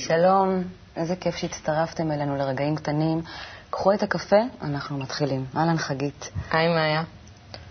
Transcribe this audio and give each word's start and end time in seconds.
שלום, 0.00 0.62
איזה 0.96 1.16
כיף 1.16 1.36
שהצטרפתם 1.36 2.12
אלינו 2.12 2.36
לרגעים 2.36 2.76
קטנים. 2.76 3.22
קחו 3.70 3.92
את 3.92 4.02
הקפה, 4.02 4.36
אנחנו 4.62 4.98
מתחילים. 4.98 5.44
אהלן 5.56 5.78
חגית. 5.78 6.30
היי 6.50 6.68
מאיה. 6.68 7.02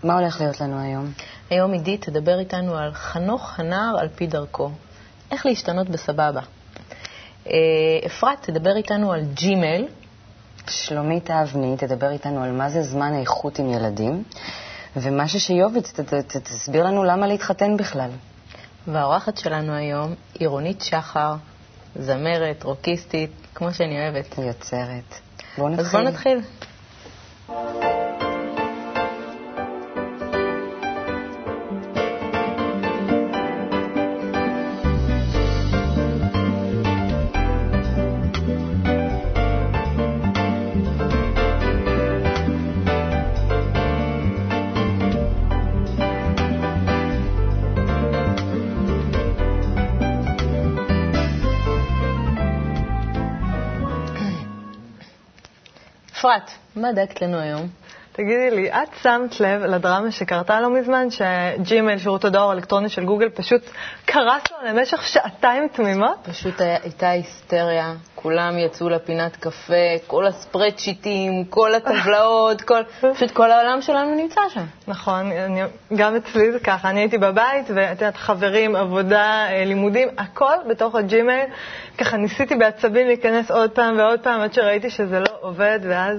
מה 0.02 0.18
הולך 0.18 0.40
להיות 0.40 0.60
לנו 0.60 0.80
היום? 0.80 1.12
היום 1.50 1.72
עידית 1.72 2.04
תדבר 2.04 2.38
איתנו 2.38 2.76
על 2.76 2.92
חנוך 2.92 3.60
הנער 3.60 3.98
על 3.98 4.08
פי 4.08 4.26
דרכו. 4.26 4.70
איך 5.30 5.46
להשתנות 5.46 5.88
בסבבה. 5.88 6.40
אה, 7.46 7.52
אפרת 8.06 8.42
תדבר 8.42 8.76
איתנו 8.76 9.12
על 9.12 9.20
ג'ימל. 9.34 9.84
שלומית 10.68 11.30
האבני 11.30 11.76
תדבר 11.76 12.10
איתנו 12.10 12.42
על 12.42 12.52
מה 12.52 12.70
זה 12.70 12.82
זמן 12.82 13.14
איכות 13.14 13.58
עם 13.58 13.72
ילדים. 13.72 14.22
ומה 14.96 15.28
ששיוביץ 15.28 15.92
תסביר 16.42 16.84
לנו 16.84 17.04
למה 17.04 17.26
להתחתן 17.26 17.76
בכלל. 17.76 18.10
והאורחת 18.86 19.36
שלנו 19.36 19.72
היום 19.72 20.14
היא 20.34 20.48
רונית 20.48 20.82
שחר, 20.82 21.34
זמרת, 21.96 22.62
רוקיסטית, 22.62 23.30
כמו 23.54 23.74
שאני 23.74 24.00
אוהבת. 24.00 24.38
יוצרת. 24.38 25.14
בואו 25.58 25.68
נתחיל. 25.68 25.86
אז 25.86 25.92
בואו 25.92 26.02
נתחיל. 26.02 26.40
אפרת, 56.20 56.50
מה 56.76 56.92
דאגת 56.92 57.22
לנו 57.22 57.36
היום? 57.38 57.68
תגידי 58.12 58.50
לי, 58.50 58.72
את 58.72 58.88
שמת 59.02 59.40
לב 59.40 59.62
לדרמה 59.62 60.10
שקרתה 60.10 60.60
לא 60.60 60.70
מזמן, 60.70 61.06
שג'ימייל, 61.10 61.98
שירות 61.98 62.24
הדואר 62.24 62.50
האלקטרוני 62.50 62.88
של 62.88 63.04
גוגל, 63.04 63.28
פשוט 63.28 63.62
קרס 64.04 64.42
לו 64.50 64.68
למשך 64.68 65.08
שעתיים 65.08 65.68
תמימות? 65.68 66.16
פשוט 66.22 66.60
היה, 66.60 66.76
הייתה 66.82 67.10
היסטריה, 67.10 67.94
כולם 68.14 68.58
יצאו 68.58 68.88
לפינת 68.88 69.36
קפה, 69.36 69.74
כל 70.06 70.26
ה 70.26 70.34
spreadsheet 70.34 71.20
ים, 71.20 71.44
כל 71.44 71.74
הטבלאות, 71.74 72.62
כל, 72.68 72.82
פשוט 73.14 73.30
כל 73.30 73.50
העולם 73.50 73.82
שלנו 73.82 74.14
נמצא 74.14 74.40
שם. 74.54 74.64
נכון, 74.88 75.32
אני, 75.32 75.60
גם 75.96 76.16
אצלי 76.16 76.52
זה 76.52 76.58
ככה, 76.58 76.90
אני 76.90 77.00
הייתי 77.00 77.18
בבית, 77.18 77.66
ואת 77.74 77.90
יודעת, 77.90 78.16
חברים, 78.16 78.76
עבודה, 78.76 79.46
אה, 79.50 79.64
לימודים, 79.64 80.08
הכל 80.18 80.54
בתוך 80.68 80.94
הג'ימייל. 80.94 81.46
ככה 81.98 82.16
ניסיתי 82.16 82.56
בעצבים 82.56 83.06
להיכנס 83.06 83.50
עוד 83.50 83.70
פעם 83.70 83.98
ועוד 83.98 84.20
פעם, 84.20 84.40
עד 84.40 84.52
שראיתי 84.52 84.90
שזה 84.90 85.20
לא 85.20 85.36
עובד, 85.40 85.78
ואז... 85.82 86.18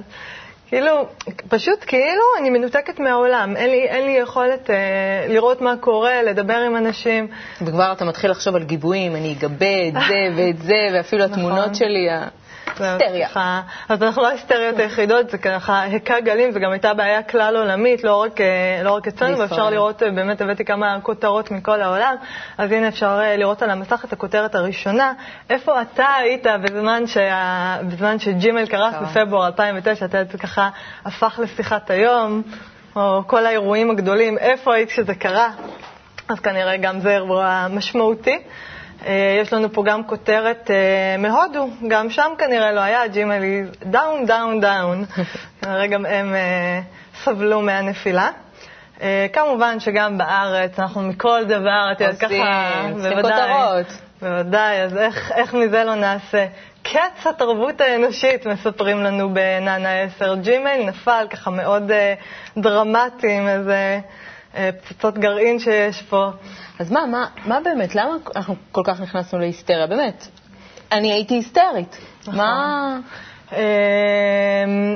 כאילו, 0.71 1.07
פשוט 1.49 1.79
כאילו 1.87 2.23
אני 2.39 2.49
מנותקת 2.49 2.99
מהעולם. 2.99 3.55
אין 3.57 3.69
לי, 3.69 3.83
אין 3.83 4.05
לי 4.05 4.11
יכולת 4.11 4.69
אה, 4.69 5.25
לראות 5.29 5.61
מה 5.61 5.73
קורה, 5.79 6.23
לדבר 6.23 6.57
עם 6.57 6.75
אנשים. 6.75 7.27
וכבר 7.61 7.91
אתה 7.91 8.05
מתחיל 8.05 8.31
לחשוב 8.31 8.55
על 8.55 8.63
גיבויים, 8.63 9.15
אני 9.15 9.35
אגבה 9.39 9.87
את 9.87 9.93
זה 9.93 10.29
ואת 10.35 10.57
זה, 10.57 10.87
ואפילו 10.93 11.25
נכון. 11.25 11.39
התמונות 11.39 11.75
שלי, 11.75 12.07
היסטריה. 12.67 13.61
אז 13.89 14.03
אנחנו 14.03 14.21
לא 14.21 14.27
ההיסטריות 14.27 14.79
היחידות, 14.79 15.29
זה 15.29 15.37
ככה 15.37 15.81
היכה 15.81 16.19
גלים, 16.19 16.51
זו 16.51 16.59
גם 16.59 16.71
הייתה 16.71 16.93
בעיה 16.93 17.23
כלל 17.23 17.57
עולמית, 17.57 18.03
לא 18.03 18.15
רק, 18.21 18.41
אה, 18.41 18.81
לא 18.83 18.91
רק 18.95 19.07
אצלנו, 19.07 19.37
ואפשר 19.39 19.69
לראות, 19.69 20.03
אה, 20.03 20.11
באמת 20.11 20.41
הבאתי 20.41 20.65
כמה 20.65 20.97
כותרות 21.01 21.51
מכל 21.51 21.81
העולם, 21.81 22.15
אז 22.57 22.71
הנה 22.71 22.87
אפשר 22.87 23.19
אה, 23.23 23.37
לראות 23.37 23.61
על 23.61 23.69
המסך 23.69 24.05
את 24.05 24.13
הכותרת 24.13 24.55
הראשונה. 24.55 25.13
איפה 25.49 25.81
אתה 25.81 26.07
היית 26.17 26.45
בזמן, 26.63 27.07
שה, 27.07 27.77
בזמן 27.87 28.19
שג'ימל 28.19 28.65
קרס 28.67 28.93
בפברואר 29.01 29.47
2009, 29.47 30.05
אתה 30.05 30.37
ככה 30.37 30.69
הפך 31.05 31.39
לשיחת 31.43 31.89
היום, 31.89 32.41
או 32.95 33.23
כל 33.27 33.45
האירועים 33.45 33.91
הגדולים, 33.91 34.37
איפה 34.37 34.75
היית 34.75 34.89
כשזה 34.89 35.15
קרה? 35.15 35.49
אז 36.29 36.39
כנראה 36.39 36.77
גם 36.77 36.99
זה 36.99 37.11
אירוע 37.11 37.67
משמעותי. 37.69 38.39
אה, 39.05 39.39
יש 39.41 39.53
לנו 39.53 39.73
פה 39.73 39.83
גם 39.83 40.03
כותרת 40.03 40.71
אה, 40.71 41.15
מהודו, 41.17 41.69
גם 41.87 42.09
שם 42.09 42.31
כנראה 42.37 42.71
לא 42.71 42.79
היה, 42.79 43.07
Gmail 43.07 43.41
is 43.41 43.63
down, 43.83 44.25
down, 44.25 44.61
down. 44.61 45.05
כנראה 45.61 45.87
גם 45.87 46.05
הם 46.05 46.35
אה, 46.35 46.81
סבלו 47.23 47.61
מהנפילה. 47.61 48.29
כמובן 49.33 49.79
שגם 49.79 50.17
בארץ, 50.17 50.79
אנחנו 50.79 51.01
מכל 51.01 51.43
דבר, 51.43 51.91
את 51.91 52.01
יודעת, 52.01 52.19
ככה, 52.19 52.71
בוודאי. 52.93 53.21
כותרות. 53.21 54.01
בוודאי, 54.21 54.81
אז 54.81 54.97
איך, 54.97 55.31
איך 55.31 55.53
מזה 55.53 55.83
לא 55.83 55.95
נעשה? 55.95 56.45
קץ 56.83 57.27
התרבות 57.27 57.81
האנושית, 57.81 58.45
מספרים 58.45 59.03
לנו 59.03 59.33
בנאנה 59.33 60.01
10. 60.01 60.35
ג'ימייל 60.35 60.85
נפל 60.89 61.25
ככה 61.29 61.51
מאוד 61.51 61.91
דרמטי 62.57 63.31
עם 63.37 63.47
איזה 63.47 63.99
פצצות 64.53 65.17
גרעין 65.17 65.59
שיש 65.59 66.01
פה. 66.01 66.29
אז 66.79 66.91
מה, 66.91 67.05
מה, 67.05 67.25
מה 67.45 67.59
באמת, 67.63 67.95
למה 67.95 68.15
אנחנו 68.35 68.55
כל 68.71 68.81
כך 68.85 69.01
נכנסנו 69.01 69.39
להיסטריה? 69.39 69.87
באמת, 69.87 70.27
אני 70.91 71.11
הייתי 71.11 71.33
היסטרית. 71.33 71.97
נכון. 72.21 72.35
מה... 72.35 72.99
אמ, 73.51 73.57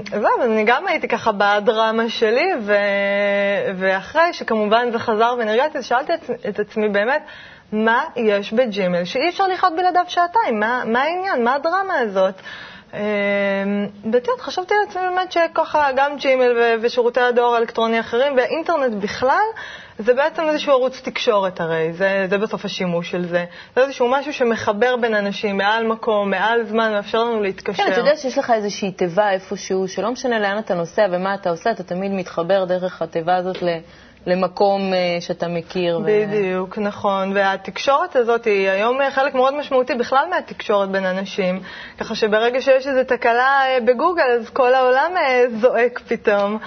זהו, 0.09 0.41
אני 0.43 0.63
גם 0.63 0.87
הייתי 0.87 1.07
ככה 1.07 1.31
בדרמה 1.31 2.09
שלי, 2.09 2.51
ו... 2.61 2.75
ואחרי 3.77 4.33
שכמובן 4.33 4.91
זה 4.91 4.99
חזר 4.99 5.35
ונרגעתי, 5.39 5.83
שאלתי 5.83 6.13
את, 6.13 6.29
את 6.49 6.59
עצמי 6.59 6.89
באמת, 6.89 7.23
מה 7.71 8.03
יש 8.15 8.53
בג'ימל 8.53 9.05
שאי 9.05 9.29
אפשר 9.29 9.47
לחיות 9.47 9.73
בלעדיו 9.75 10.03
שעתיים? 10.07 10.59
מה, 10.59 10.83
מה 10.85 11.01
העניין? 11.01 11.43
מה 11.43 11.55
הדרמה 11.55 11.99
הזאת? 11.99 12.33
אמ, 12.95 13.87
ואת 14.03 14.27
יודעת, 14.27 14.39
חשבתי 14.41 14.73
לעצמי 14.85 15.01
באמת 15.01 15.31
שככה 15.31 15.89
גם 15.95 16.17
ג'ימל 16.17 16.77
ושירותי 16.81 17.19
הדואר 17.19 17.53
האלקטרוני 17.53 17.97
האחרים 17.97 18.37
והאינטרנט 18.37 19.03
בכלל, 19.03 19.45
זה 19.99 20.13
בעצם 20.13 20.43
איזשהו 20.49 20.71
ערוץ 20.71 21.01
תקשורת 21.01 21.61
הרי, 21.61 21.93
זה, 21.93 22.25
זה 22.29 22.37
בסוף 22.37 22.65
השימוש 22.65 23.11
של 23.11 23.27
זה. 23.27 23.45
זה 23.75 23.81
איזשהו 23.81 24.07
משהו 24.07 24.33
שמחבר 24.33 24.95
בין 24.95 25.15
אנשים, 25.15 25.57
מעל 25.57 25.87
מקום, 25.87 26.29
מעל 26.29 26.63
זמן, 26.63 26.91
מאפשר 26.91 27.23
לנו 27.23 27.41
להתקשר. 27.41 27.83
כן, 27.83 27.91
אתה 27.91 27.99
יודע 27.99 28.15
שיש 28.15 28.37
לך 28.37 28.51
איזושהי 28.51 28.91
תיבה 28.91 29.31
איפשהו, 29.31 29.87
שלא 29.87 30.11
משנה 30.11 30.39
לאן 30.39 30.57
אתה 30.57 30.73
נוסע 30.73 31.07
ומה 31.11 31.35
אתה 31.35 31.49
עושה, 31.49 31.71
אתה 31.71 31.83
תמיד 31.83 32.11
מתחבר 32.11 32.65
דרך 32.65 33.01
התיבה 33.01 33.35
הזאת 33.35 33.63
ל... 33.63 33.67
למקום 34.25 34.93
uh, 34.93 35.21
שאתה 35.21 35.47
מכיר. 35.47 35.99
בדיוק, 36.05 36.77
ו... 36.77 36.81
נכון. 36.81 37.31
והתקשורת 37.35 38.15
הזאת 38.15 38.45
היא 38.45 38.69
היום 38.69 38.99
חלק 39.09 39.33
מאוד 39.33 39.57
משמעותי 39.57 39.95
בכלל 39.95 40.25
מהתקשורת 40.29 40.89
בין 40.89 41.05
אנשים. 41.05 41.59
ככה 41.97 42.15
שברגע 42.15 42.61
שיש 42.61 42.87
איזו 42.87 43.03
תקלה 43.03 43.61
uh, 43.77 43.83
בגוגל, 43.83 44.31
אז 44.39 44.49
כל 44.49 44.73
העולם 44.73 45.11
זועק 45.61 45.99
פתאום. 46.07 46.57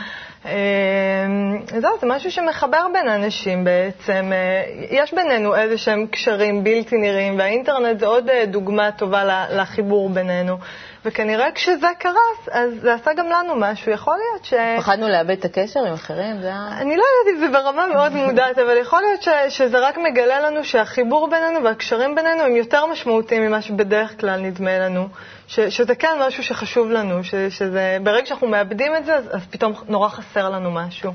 זהו, 1.81 1.99
זה 2.01 2.07
משהו 2.07 2.31
שמחבר 2.31 2.87
בין 2.93 3.09
אנשים 3.09 3.65
בעצם. 3.65 4.33
אה, 4.33 4.63
יש 4.91 5.15
בינינו 5.15 5.57
איזה 5.57 5.79
שהם 5.79 6.07
קשרים 6.07 6.65
בלתי 6.65 6.97
נראים, 6.97 7.39
והאינטרנט 7.39 8.01
זה 8.01 8.07
עוד 8.07 8.31
אה, 8.31 8.47
דוגמה 8.47 8.91
טובה 8.93 9.47
לחיבור 9.51 10.11
בינינו. 10.11 10.57
וכנראה 11.05 11.53
כשזה 11.55 11.87
קרס, 11.99 12.49
אז 12.53 12.71
זה 12.81 12.95
עשה 12.95 13.13
גם 13.13 13.27
לנו 13.29 13.55
משהו. 13.57 13.93
יכול 13.93 14.17
להיות 14.17 14.45
ש... 14.45 14.55
פחדנו 14.79 15.09
לאבד 15.09 15.31
את 15.31 15.45
הקשר 15.45 15.81
עם 15.81 15.93
אחרים? 15.93 16.41
זה 16.41 16.47
היה... 16.47 16.69
אני 16.81 16.97
לא 16.97 17.03
יודעת 17.03 17.35
אם 17.35 17.41
זה 17.41 17.59
ברמה 17.59 17.87
מאוד 17.87 18.13
מודעת, 18.13 18.59
אבל 18.59 18.77
יכול 18.77 19.01
להיות 19.01 19.23
ש... 19.23 19.29
שזה 19.49 19.79
רק 19.79 19.99
מגלה 19.99 20.41
לנו 20.41 20.65
שהחיבור 20.65 21.31
בינינו 21.31 21.65
והקשרים 21.65 22.15
בינינו 22.15 22.43
הם 22.43 22.57
יותר 22.57 22.87
משמעותיים 22.87 23.43
ממה 23.43 23.63
שבדרך 23.63 24.21
כלל 24.21 24.41
נדמה 24.41 24.79
לנו. 24.79 25.09
ש... 25.47 25.61
שזה 25.61 25.95
כן 25.95 26.17
משהו 26.27 26.43
שחשוב 26.43 26.91
לנו, 26.91 27.25
ש... 27.25 27.35
שזה... 27.35 27.99
ברגע 28.03 28.27
שאנחנו 28.27 28.49
מאבדים 28.49 28.97
את 28.97 29.05
זה, 29.05 29.15
אז, 29.17 29.29
אז 29.33 29.47
פתאום 29.51 29.73
נורא 29.89 30.09
חסר 30.09 30.51
לנו 30.51 30.71
משהו. 30.71 31.13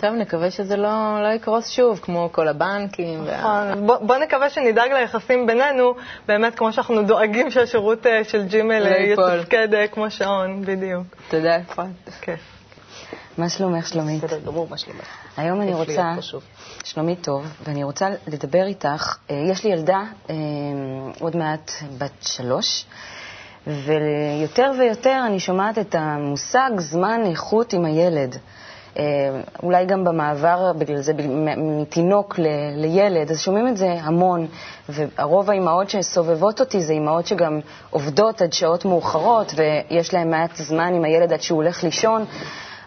טוב, 0.00 0.14
נקווה 0.14 0.50
שזה 0.50 0.76
לא, 0.76 1.22
לא 1.22 1.28
יקרוס 1.28 1.68
שוב, 1.68 1.98
כמו 2.02 2.28
כל 2.32 2.48
הבנקים. 2.48 3.24
נכון, 3.24 3.68
וה... 3.68 3.74
בוא, 3.76 3.96
בוא 3.96 4.16
נקווה 4.16 4.50
שנדאג 4.50 4.92
ליחסים 4.92 5.46
בינינו, 5.46 5.94
באמת 6.28 6.54
כמו 6.54 6.72
שאנחנו 6.72 7.02
דואגים 7.02 7.50
שהשירות 7.50 8.06
אה, 8.06 8.24
של 8.24 8.44
ג'ימל 8.46 8.86
אה, 8.86 8.98
יתפקד 8.98 9.74
אה, 9.74 9.88
כמו 9.88 10.10
שעון, 10.10 10.62
בדיוק. 10.62 11.06
תודה, 11.28 11.56
אפרת. 11.56 11.86
כיף. 12.20 12.40
מה 13.38 13.48
שלומך, 13.48 13.88
שלומית? 13.88 14.24
בסדר 14.24 14.38
גמור, 14.38 14.66
מה 14.70 14.78
שלומך? 14.78 15.06
היום 15.36 15.60
אני 15.60 15.74
רוצה, 15.74 16.12
שלומית 16.84 17.24
טוב, 17.24 17.46
ואני 17.64 17.84
רוצה 17.84 18.08
לדבר 18.26 18.66
איתך. 18.66 19.16
יש 19.30 19.64
לי 19.64 19.70
ילדה, 19.70 20.02
עוד 21.20 21.36
מעט 21.36 21.70
בת 21.98 22.22
שלוש, 22.22 22.84
ויותר 23.66 24.72
ויותר 24.78 25.22
אני 25.26 25.40
שומעת 25.40 25.78
את 25.78 25.94
המושג 25.94 26.70
זמן 26.78 27.20
איכות 27.26 27.72
עם 27.72 27.84
הילד. 27.84 28.36
אה, 28.98 29.02
אולי 29.62 29.86
גם 29.86 30.04
במעבר, 30.04 30.72
בגלל 30.72 31.00
זה, 31.00 31.12
מתינוק 31.56 32.38
לילד, 32.76 33.30
אז 33.30 33.40
שומעים 33.40 33.68
את 33.68 33.76
זה 33.76 33.96
המון, 34.00 34.46
והרוב 34.88 35.50
האימהות 35.50 35.90
שסובבות 35.90 36.60
אותי 36.60 36.80
זה 36.82 36.92
אימהות 36.92 37.26
שגם 37.26 37.60
עובדות 37.90 38.42
עד 38.42 38.52
שעות 38.52 38.84
מאוחרות, 38.84 39.52
ויש 39.56 40.14
להן 40.14 40.30
מעט 40.30 40.56
זמן 40.56 40.94
עם 40.94 41.04
הילד 41.04 41.32
עד 41.32 41.40
שהוא 41.40 41.62
הולך 41.62 41.84
לישון, 41.84 42.24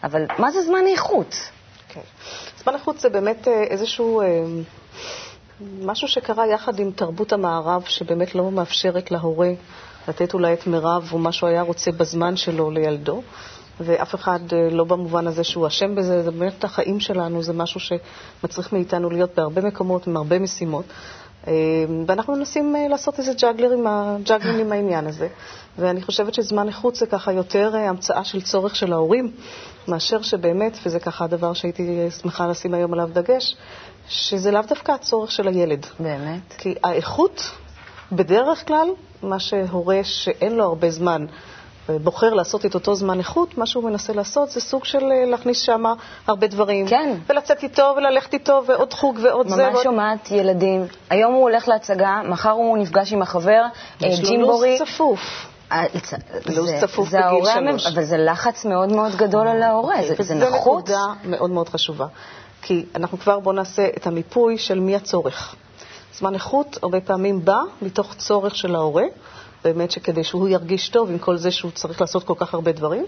אבל 0.04 0.26
מה 0.40 0.52
זה 0.52 0.62
זמן 0.62 0.88
איכות? 0.92 1.36
כן. 1.90 2.02
זמן 2.64 2.74
איכות 2.74 3.00
זה 3.00 3.10
באמת 3.10 3.48
אה, 3.48 3.64
איזשהו... 3.64 4.22
אה, 4.22 4.44
משהו 5.82 6.08
שקרה 6.08 6.48
יחד 6.48 6.80
עם 6.80 6.92
תרבות 6.92 7.34
המערב, 7.34 7.84
שבאמת 7.86 8.36
לא 8.36 8.52
מאפשרת 8.52 9.12
להורה 9.12 9.50
לתת 10.08 10.34
אולי 10.34 10.54
את 10.54 10.68
מירב 10.68 11.10
או 11.14 11.18
מה 11.18 11.32
שהוא 11.32 11.50
היה 11.50 11.62
רוצה 11.62 11.92
בזמן 11.92 12.36
שלו 12.36 12.72
לילדו. 12.72 13.22
ואף 13.80 14.16
אחד 14.16 14.40
אה, 14.54 14.70
לא 14.72 14.84
במובן 14.84 15.28
הזה 15.28 15.44
שהוא 15.44 15.68
אשם 15.68 15.96
בזה, 15.96 16.24
זה 16.24 16.32
באמת 16.32 16.64
החיים 16.64 17.00
שלנו, 17.00 17.44
זה 17.44 17.54
משהו 17.54 17.80
שמצריך 17.80 18.74
מאיתנו 18.74 19.10
להיות 19.10 19.32
בהרבה 19.36 19.62
מקומות, 19.62 20.08
עם 20.08 20.18
הרבה 20.18 20.40
משימות. 20.40 20.86
אה, 21.48 21.54
ואנחנו 22.08 22.36
מנסים 22.36 22.76
אה, 22.76 22.88
לעשות 22.88 23.20
איזה 23.20 23.34
ג'אגלר 23.34 23.72
עם, 23.72 23.86
ג'אגלר 24.24 24.58
עם 24.58 24.72
העניין 24.72 25.08
הזה. 25.08 25.28
ואני 25.78 26.02
חושבת 26.02 26.34
שזמן 26.34 26.68
איכות 26.68 26.96
זה 26.96 27.06
ככה 27.06 27.32
יותר 27.32 27.76
המצאה 27.76 28.24
של 28.24 28.42
צורך 28.42 28.76
של 28.76 28.94
ההורים, 28.94 29.32
מאשר 29.88 30.22
שבאמת, 30.22 30.78
וזה 30.86 31.00
ככה 31.00 31.26
הדבר 31.26 31.54
שהייתי 31.54 32.12
שמחה 32.22 32.48
לשים 32.48 32.74
היום 32.74 32.94
עליו 32.94 33.10
דגש, 33.14 33.56
שזה 34.08 34.52
לאו 34.52 34.62
דווקא 34.68 34.92
הצורך 34.92 35.32
של 35.32 35.48
הילד. 35.48 35.86
באמת? 36.00 36.54
כי 36.58 36.76
האיכות, 36.84 37.52
בדרך 38.12 38.68
כלל, 38.68 38.88
מה 39.24 39.40
שהורה 39.40 40.00
שאין 40.04 40.56
לו 40.56 40.64
הרבה 40.64 40.92
זמן 40.92 41.26
בוחר 41.90 42.34
לעשות 42.34 42.66
את 42.66 42.74
אותו 42.74 42.96
זמן 42.96 43.20
איכות, 43.20 43.58
מה 43.58 43.66
שהוא 43.66 43.84
מנסה 43.84 44.14
לעשות 44.14 44.50
זה 44.50 44.62
סוג 44.62 44.86
של 44.86 45.04
אה, 45.12 45.26
להכניס 45.26 45.62
שם 45.62 45.84
הרבה 46.28 46.48
דברים. 46.48 46.88
כן. 46.88 47.18
ולצאת 47.30 47.64
איתו 47.64 47.94
וללכת 47.98 48.34
איתו 48.34 48.62
ועוד 48.66 48.94
חוג 48.94 49.20
ועוד 49.22 49.46
ממש 49.48 49.56
זה. 49.56 49.70
ממש 49.70 49.84
שומעת 49.84 50.32
ילדים. 50.32 50.86
היום 51.10 51.34
הוא 51.34 51.42
הולך 51.42 51.68
להצגה, 51.68 52.22
מחר 52.26 52.52
הוא 52.52 52.78
נפגש 52.78 53.14
עם 53.14 53.22
החבר, 53.22 53.62
אה, 54.04 54.10
ג'ימבורי. 54.24 54.70
יש 54.70 54.82
לו 54.82 54.86
לו"ז 54.86 54.90
צפוף. 54.90 55.20
אה, 55.72 55.84
לו"ז 56.46 56.70
צפוף 56.82 57.08
בגיל 57.08 57.46
שלוש. 57.54 57.86
אבל 57.86 58.04
זה 58.04 58.18
לחץ 58.18 58.66
מאוד 58.66 58.92
מאוד 58.92 59.16
גדול 59.16 59.48
על 59.48 59.64
ההורה, 59.64 59.96
זה, 60.02 60.16
זה 60.24 60.36
נחוץ. 60.36 60.52
זו 60.52 60.58
נקודה 60.58 61.06
מאוד 61.24 61.50
מאוד 61.50 61.70
חשובה. 61.70 62.06
כי 62.62 62.86
אנחנו 62.96 63.20
כבר, 63.20 63.40
בואו 63.40 63.56
נעשה 63.56 63.88
את 63.98 64.08
המיפוי 64.08 64.58
של 64.58 64.80
מי 64.80 64.96
הצורך. 64.96 65.56
זמן 66.14 66.34
איכות 66.34 66.78
הרבה 66.84 67.02
פעמים 67.02 67.46
בא 67.46 67.60
מתוך 67.82 68.14
צורך 68.14 68.56
של 68.56 68.76
ההורה. 68.76 69.04
באמת 69.64 69.92
שכדי 69.92 70.24
שהוא 70.24 70.48
ירגיש 70.48 70.90
טוב 70.90 71.10
עם 71.10 71.18
כל 71.18 71.38
זה 71.38 71.52
שהוא 71.52 71.72
צריך 71.72 72.02
לעשות 72.02 72.24
כל 72.24 72.34
כך 72.38 72.54
הרבה 72.54 72.72
דברים, 72.72 73.06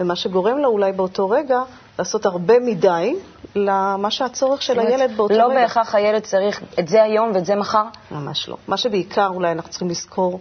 ומה 0.00 0.16
שגורם 0.16 0.58
לו 0.58 0.68
אולי 0.68 0.92
באותו 0.92 1.30
רגע 1.30 1.60
לעשות 1.98 2.26
הרבה 2.26 2.60
מדי 2.60 3.14
למה 3.54 4.10
שהצורך 4.10 4.62
של 4.62 4.78
הילד 4.78 5.16
באותו 5.16 5.34
לא 5.34 5.44
רגע. 5.44 5.54
לא 5.54 5.60
בהכרח 5.60 5.94
הילד 5.94 6.22
צריך 6.22 6.62
את 6.78 6.88
זה 6.88 7.02
היום 7.02 7.30
ואת 7.34 7.46
זה 7.46 7.56
מחר? 7.56 7.84
ממש 8.10 8.48
לא. 8.48 8.56
מה 8.68 8.76
שבעיקר 8.76 9.28
אולי 9.34 9.52
אנחנו 9.52 9.70
צריכים 9.70 9.88
לזכור 9.88 10.40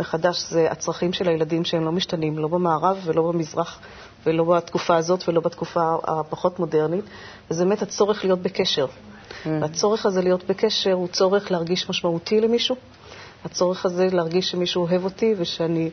מחדש 0.00 0.44
זה 0.50 0.70
הצרכים 0.70 1.12
של 1.12 1.28
הילדים 1.28 1.64
שהם 1.64 1.84
לא 1.84 1.92
משתנים, 1.92 2.38
לא 2.38 2.48
במערב 2.48 2.98
ולא 3.04 3.22
במזרח. 3.22 3.78
ולא 4.26 4.44
בתקופה 4.44 4.96
הזאת 4.96 5.28
ולא 5.28 5.40
בתקופה 5.40 5.96
הפחות 6.04 6.58
מודרנית, 6.58 7.04
וזה 7.50 7.64
באמת 7.64 7.82
הצורך 7.82 8.24
להיות 8.24 8.38
בקשר. 8.38 8.86
Mm. 8.86 9.48
והצורך 9.60 10.06
הזה 10.06 10.22
להיות 10.22 10.44
בקשר 10.44 10.92
הוא 10.92 11.08
צורך 11.08 11.50
להרגיש 11.50 11.90
משמעותי 11.90 12.40
למישהו, 12.40 12.76
הצורך 13.44 13.86
הזה 13.86 14.08
להרגיש 14.12 14.50
שמישהו 14.50 14.82
אוהב 14.82 15.04
אותי 15.04 15.34
ושאני 15.38 15.90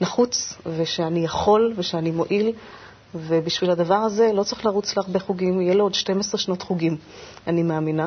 נחוץ 0.00 0.54
ושאני 0.76 1.24
יכול 1.24 1.72
ושאני 1.76 2.10
מועיל. 2.10 2.52
ובשביל 3.14 3.70
הדבר 3.70 3.94
הזה 3.94 4.30
לא 4.34 4.42
צריך 4.42 4.66
לרוץ 4.66 4.96
להרבה 4.96 5.18
חוגים, 5.18 5.60
יהיה 5.60 5.74
לו 5.74 5.84
עוד 5.84 5.94
12 5.94 6.38
שנות 6.40 6.62
חוגים, 6.62 6.96
אני 7.46 7.62
מאמינה, 7.62 8.06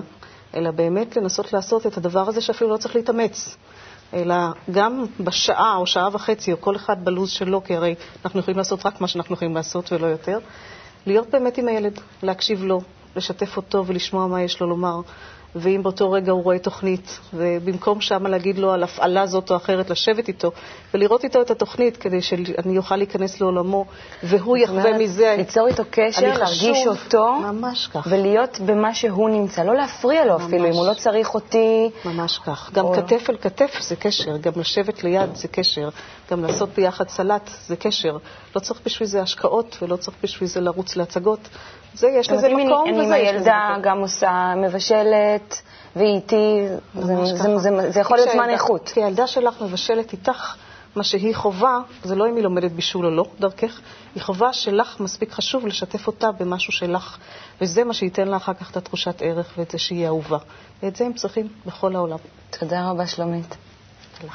אלא 0.55 0.71
באמת 0.71 1.17
לנסות 1.17 1.53
לעשות 1.53 1.87
את 1.87 1.97
הדבר 1.97 2.27
הזה 2.27 2.41
שאפילו 2.41 2.69
לא 2.69 2.77
צריך 2.77 2.95
להתאמץ, 2.95 3.55
אלא 4.13 4.35
גם 4.71 5.05
בשעה 5.19 5.75
או 5.75 5.85
שעה 5.87 6.09
וחצי, 6.13 6.51
או 6.53 6.61
כל 6.61 6.75
אחד 6.75 7.05
בלו"ז 7.05 7.29
שלו, 7.29 7.63
כי 7.63 7.75
הרי 7.75 7.95
אנחנו 8.25 8.39
יכולים 8.39 8.57
לעשות 8.57 8.85
רק 8.85 9.01
מה 9.01 9.07
שאנחנו 9.07 9.35
יכולים 9.35 9.55
לעשות 9.55 9.91
ולא 9.91 10.07
יותר, 10.07 10.39
להיות 11.05 11.29
באמת 11.29 11.57
עם 11.57 11.67
הילד, 11.67 11.99
להקשיב 12.23 12.63
לו, 12.63 12.81
לשתף 13.15 13.57
אותו 13.57 13.85
ולשמוע 13.85 14.27
מה 14.27 14.41
יש 14.41 14.59
לו 14.61 14.67
לומר, 14.67 15.01
ואם 15.55 15.83
באותו 15.83 16.11
רגע 16.11 16.31
הוא 16.31 16.43
רואה 16.43 16.59
תוכנית, 16.59 17.19
ובמקום 17.33 18.01
שמה 18.01 18.29
להגיד 18.29 18.57
לו 18.57 18.71
על 18.71 18.83
הפעלה 18.83 19.27
זאת 19.27 19.51
או 19.51 19.55
אחרת, 19.55 19.89
לשבת 19.89 20.27
איתו 20.27 20.51
ולראות 20.93 21.23
איתו 21.23 21.41
את 21.41 21.51
התוכנית 21.51 21.97
כדי 21.97 22.21
שאני 22.21 22.77
אוכל 22.77 22.95
להיכנס 22.95 23.41
לעולמו, 23.41 23.85
והוא 24.23 24.57
יחווה 24.57 24.97
מזה... 24.97 25.35
ליצור 25.37 25.67
איתו 25.67 25.83
קשר, 25.89 26.37
להרגיש 26.37 26.87
אותו, 26.87 27.33
ממש 27.33 27.87
כך. 27.87 28.07
ולהיות 28.09 28.59
במה 28.59 28.93
שהוא 28.93 29.29
נמצא, 29.29 29.63
לא 29.63 29.75
להפריע 29.75 30.25
לו 30.25 30.33
ממש. 30.33 30.47
אפילו, 30.47 30.67
אם 30.67 30.73
הוא 30.73 30.87
לא 30.87 30.93
צריך 30.93 31.33
אותי. 31.33 31.89
ממש 32.05 32.39
כך. 32.45 32.71
גם 32.73 32.85
או... 32.85 32.93
כתף 32.93 33.29
אל 33.29 33.37
כתף 33.41 33.77
זה 33.81 33.95
קשר, 33.95 34.37
גם 34.37 34.51
לשבת 34.55 35.03
ליד 35.03 35.35
זה 35.35 35.47
קשר, 35.47 35.89
גם 36.31 36.43
לעשות 36.43 36.69
ביחד 36.75 37.09
סלט 37.09 37.49
זה 37.67 37.75
קשר. 37.75 38.17
לא 38.55 38.59
צריך 38.59 38.79
בשביל 38.85 39.07
זה 39.07 39.21
השקעות 39.21 39.77
ולא 39.81 39.95
צריך 39.95 40.17
בשביל 40.23 40.49
זה 40.49 40.61
לרוץ 40.61 40.95
להצגות. 40.95 41.39
זה, 41.93 42.07
יש 42.07 42.31
לזה 42.31 42.49
מקום 42.49 42.59
וזה 42.59 42.63
יש 42.63 42.69
לזה 42.69 42.95
מקום. 42.95 43.05
אם 43.05 43.11
הילדה 43.11 43.75
גם 43.81 43.97
עושה 43.97 44.53
מבשלת, 44.57 45.40
והיא 45.95 46.15
איתי, 46.15 46.67
זה, 46.95 47.15
זה, 47.35 47.57
זה, 47.57 47.91
זה 47.91 47.99
יכול 47.99 48.17
להיות 48.17 48.29
זמן 48.33 48.49
איכות. 48.49 48.89
כי 48.89 49.03
הילדה 49.03 49.27
שלך 49.27 49.61
מבשלת 49.61 50.13
איתך, 50.13 50.55
מה 50.95 51.03
שהיא 51.03 51.35
חובה, 51.35 51.79
זה 52.03 52.15
לא 52.15 52.29
אם 52.29 52.35
היא 52.35 52.43
לומדת 52.43 52.71
בישול 52.71 53.05
או 53.05 53.11
לא, 53.11 53.25
דרכך, 53.39 53.81
היא 54.15 54.23
חובה 54.23 54.53
שלך 54.53 54.99
מספיק 54.99 55.31
חשוב 55.31 55.67
לשתף 55.67 56.07
אותה 56.07 56.31
במשהו 56.31 56.73
שלך, 56.73 57.17
וזה 57.61 57.83
מה 57.83 57.93
שייתן 57.93 58.27
לה 58.27 58.37
אחר 58.37 58.53
כך 58.53 58.71
את 58.71 58.77
התחושת 58.77 59.21
ערך 59.21 59.53
ואת 59.57 59.71
זה 59.71 59.77
שהיא 59.77 60.07
אהובה. 60.07 60.37
ואת 60.83 60.95
זה 60.95 61.05
הם 61.05 61.13
צריכים 61.13 61.47
בכל 61.65 61.95
העולם. 61.95 62.17
תודה 62.59 62.89
רבה, 62.89 63.07
שלומית. 63.07 63.55
תודה. 64.19 64.33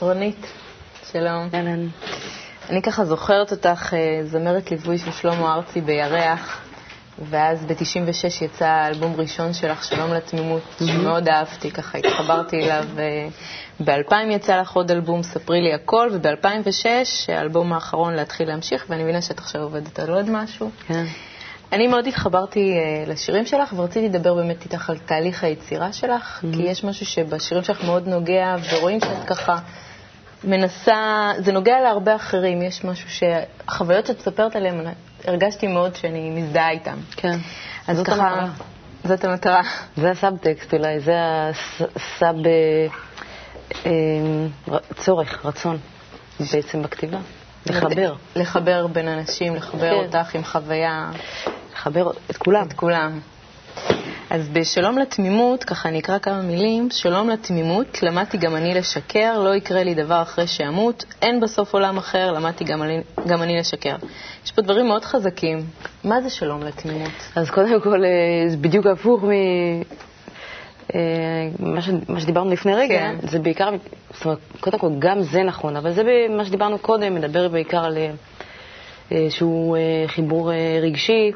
רונית, 0.00 0.46
שלום. 1.12 1.48
אהלן. 1.54 1.88
אני 2.70 2.82
ככה 2.82 3.04
זוכרת 3.04 3.52
אותך 3.52 3.94
אה, 3.94 4.20
זמרת 4.24 4.70
ליווי 4.70 4.98
של 4.98 5.12
שלמה 5.12 5.54
ארצי 5.54 5.80
בירח, 5.80 6.60
ואז 7.20 7.64
ב-96 7.64 8.44
יצא 8.44 8.66
האלבום 8.66 9.14
ראשון 9.16 9.52
שלך, 9.52 9.84
שלום 9.84 10.12
לתמימות, 10.12 10.62
שמאוד 10.78 11.28
אהבתי, 11.28 11.70
ככה 11.70 11.98
התחברתי 11.98 12.64
אליו. 12.64 12.84
אה, 12.98 13.28
ב-2000 13.84 14.30
יצא 14.30 14.60
לך 14.60 14.72
עוד 14.72 14.90
אלבום, 14.90 15.22
ספרי 15.22 15.60
לי 15.60 15.74
הכל, 15.74 16.08
וב-2006 16.12 16.86
האלבום 17.28 17.72
האחרון, 17.72 18.14
להתחיל 18.14 18.48
להמשיך, 18.48 18.86
ואני 18.88 19.02
מבינה 19.02 19.22
שאת 19.22 19.38
עכשיו 19.38 19.62
עובדת 19.62 19.98
על 19.98 20.10
עוד 20.10 20.30
משהו. 20.30 20.70
כן. 20.86 21.04
אני 21.72 21.86
מאוד 21.86 22.06
התחברתי 22.06 22.74
uh, 22.74 23.10
לשירים 23.10 23.46
שלך, 23.46 23.72
ורציתי 23.76 24.08
לדבר 24.08 24.34
באמת 24.34 24.64
איתך 24.64 24.90
על 24.90 24.98
תהליך 24.98 25.44
היצירה 25.44 25.92
שלך, 25.92 26.40
mm-hmm. 26.42 26.56
כי 26.56 26.62
יש 26.62 26.84
משהו 26.84 27.06
שבשירים 27.06 27.64
שלך 27.64 27.84
מאוד 27.84 28.08
נוגע, 28.08 28.56
ורואים 28.72 29.00
שאת 29.00 29.24
ככה 29.26 29.58
מנסה, 30.44 31.30
זה 31.38 31.52
נוגע 31.52 31.80
להרבה 31.80 32.16
אחרים, 32.16 32.62
יש 32.62 32.84
משהו 32.84 33.10
שהחוויות 33.10 34.06
שאת 34.06 34.18
מספרת 34.18 34.56
עליהן, 34.56 34.86
הרגשתי 35.26 35.66
מאוד 35.66 35.96
שאני 35.96 36.30
מזדהה 36.30 36.70
איתן. 36.70 36.96
כן. 37.16 37.38
אז 37.88 37.96
זאת 37.96 38.06
ככה, 38.06 38.28
המטרה. 38.28 38.48
זאת 39.04 39.24
המטרה. 39.24 39.60
זה 39.96 40.10
הסאבטקסט 40.10 40.74
אולי, 40.74 41.00
זה 41.00 41.14
הסאב... 41.96 42.36
אה, 43.86 43.90
צורך, 44.96 45.46
רצון, 45.46 45.78
בעצם 46.52 46.82
בכתיבה. 46.82 47.18
לחבר. 47.66 48.14
לחבר 48.36 48.86
בין 48.86 49.08
אנשים, 49.08 49.56
לחבר 49.56 49.90
כן. 49.90 50.16
אותך 50.16 50.34
עם 50.34 50.44
חוויה. 50.44 51.10
לחבר 51.74 52.10
את 52.30 52.36
כולם. 52.36 52.66
את 52.66 52.72
כולם. 52.72 53.20
אז 54.30 54.48
בשלום 54.48 54.98
לתמימות, 54.98 55.64
ככה 55.64 55.88
אני 55.88 55.98
אקרא 55.98 56.18
כמה 56.18 56.42
מילים. 56.42 56.88
שלום 56.90 57.28
לתמימות, 57.28 58.02
למדתי 58.02 58.38
גם 58.38 58.56
אני 58.56 58.74
לשקר, 58.74 59.38
לא 59.44 59.54
יקרה 59.54 59.82
לי 59.82 59.94
דבר 59.94 60.22
אחרי 60.22 60.46
שאמות, 60.46 61.04
אין 61.22 61.40
בסוף 61.40 61.74
עולם 61.74 61.98
אחר, 61.98 62.32
למדתי 62.32 62.64
גם 62.64 62.82
אני, 62.82 63.00
גם 63.26 63.42
אני 63.42 63.58
לשקר. 63.58 63.96
יש 64.44 64.52
פה 64.52 64.62
דברים 64.62 64.86
מאוד 64.86 65.04
חזקים. 65.04 65.58
מה 66.04 66.20
זה 66.20 66.30
שלום 66.30 66.62
לתמימות? 66.62 67.10
אז 67.36 67.50
קודם 67.50 67.80
כל, 67.80 68.04
אה, 68.04 68.48
זה 68.48 68.56
בדיוק 68.56 68.86
הפוך 68.86 69.24
מ... 69.24 69.30
אה, 70.94 71.00
מה, 71.58 71.82
ש... 71.82 71.88
מה 72.08 72.20
שדיברנו 72.20 72.50
לפני 72.50 72.74
רגע, 72.74 72.98
כן. 72.98 73.28
זה 73.28 73.38
בעיקר, 73.38 73.70
זאת 74.14 74.24
אומרת, 74.24 74.38
קודם 74.60 74.78
כל 74.78 74.90
גם 74.98 75.22
זה 75.22 75.42
נכון, 75.42 75.76
אבל 75.76 75.92
זה 75.92 76.02
מה 76.36 76.44
שדיברנו 76.44 76.78
קודם, 76.78 77.14
מדבר 77.14 77.48
בעיקר 77.48 77.84
על 77.84 77.98
איזשהו 79.10 79.74
אה, 79.74 79.80
חיבור 80.06 80.52
רגשי. 80.82 81.32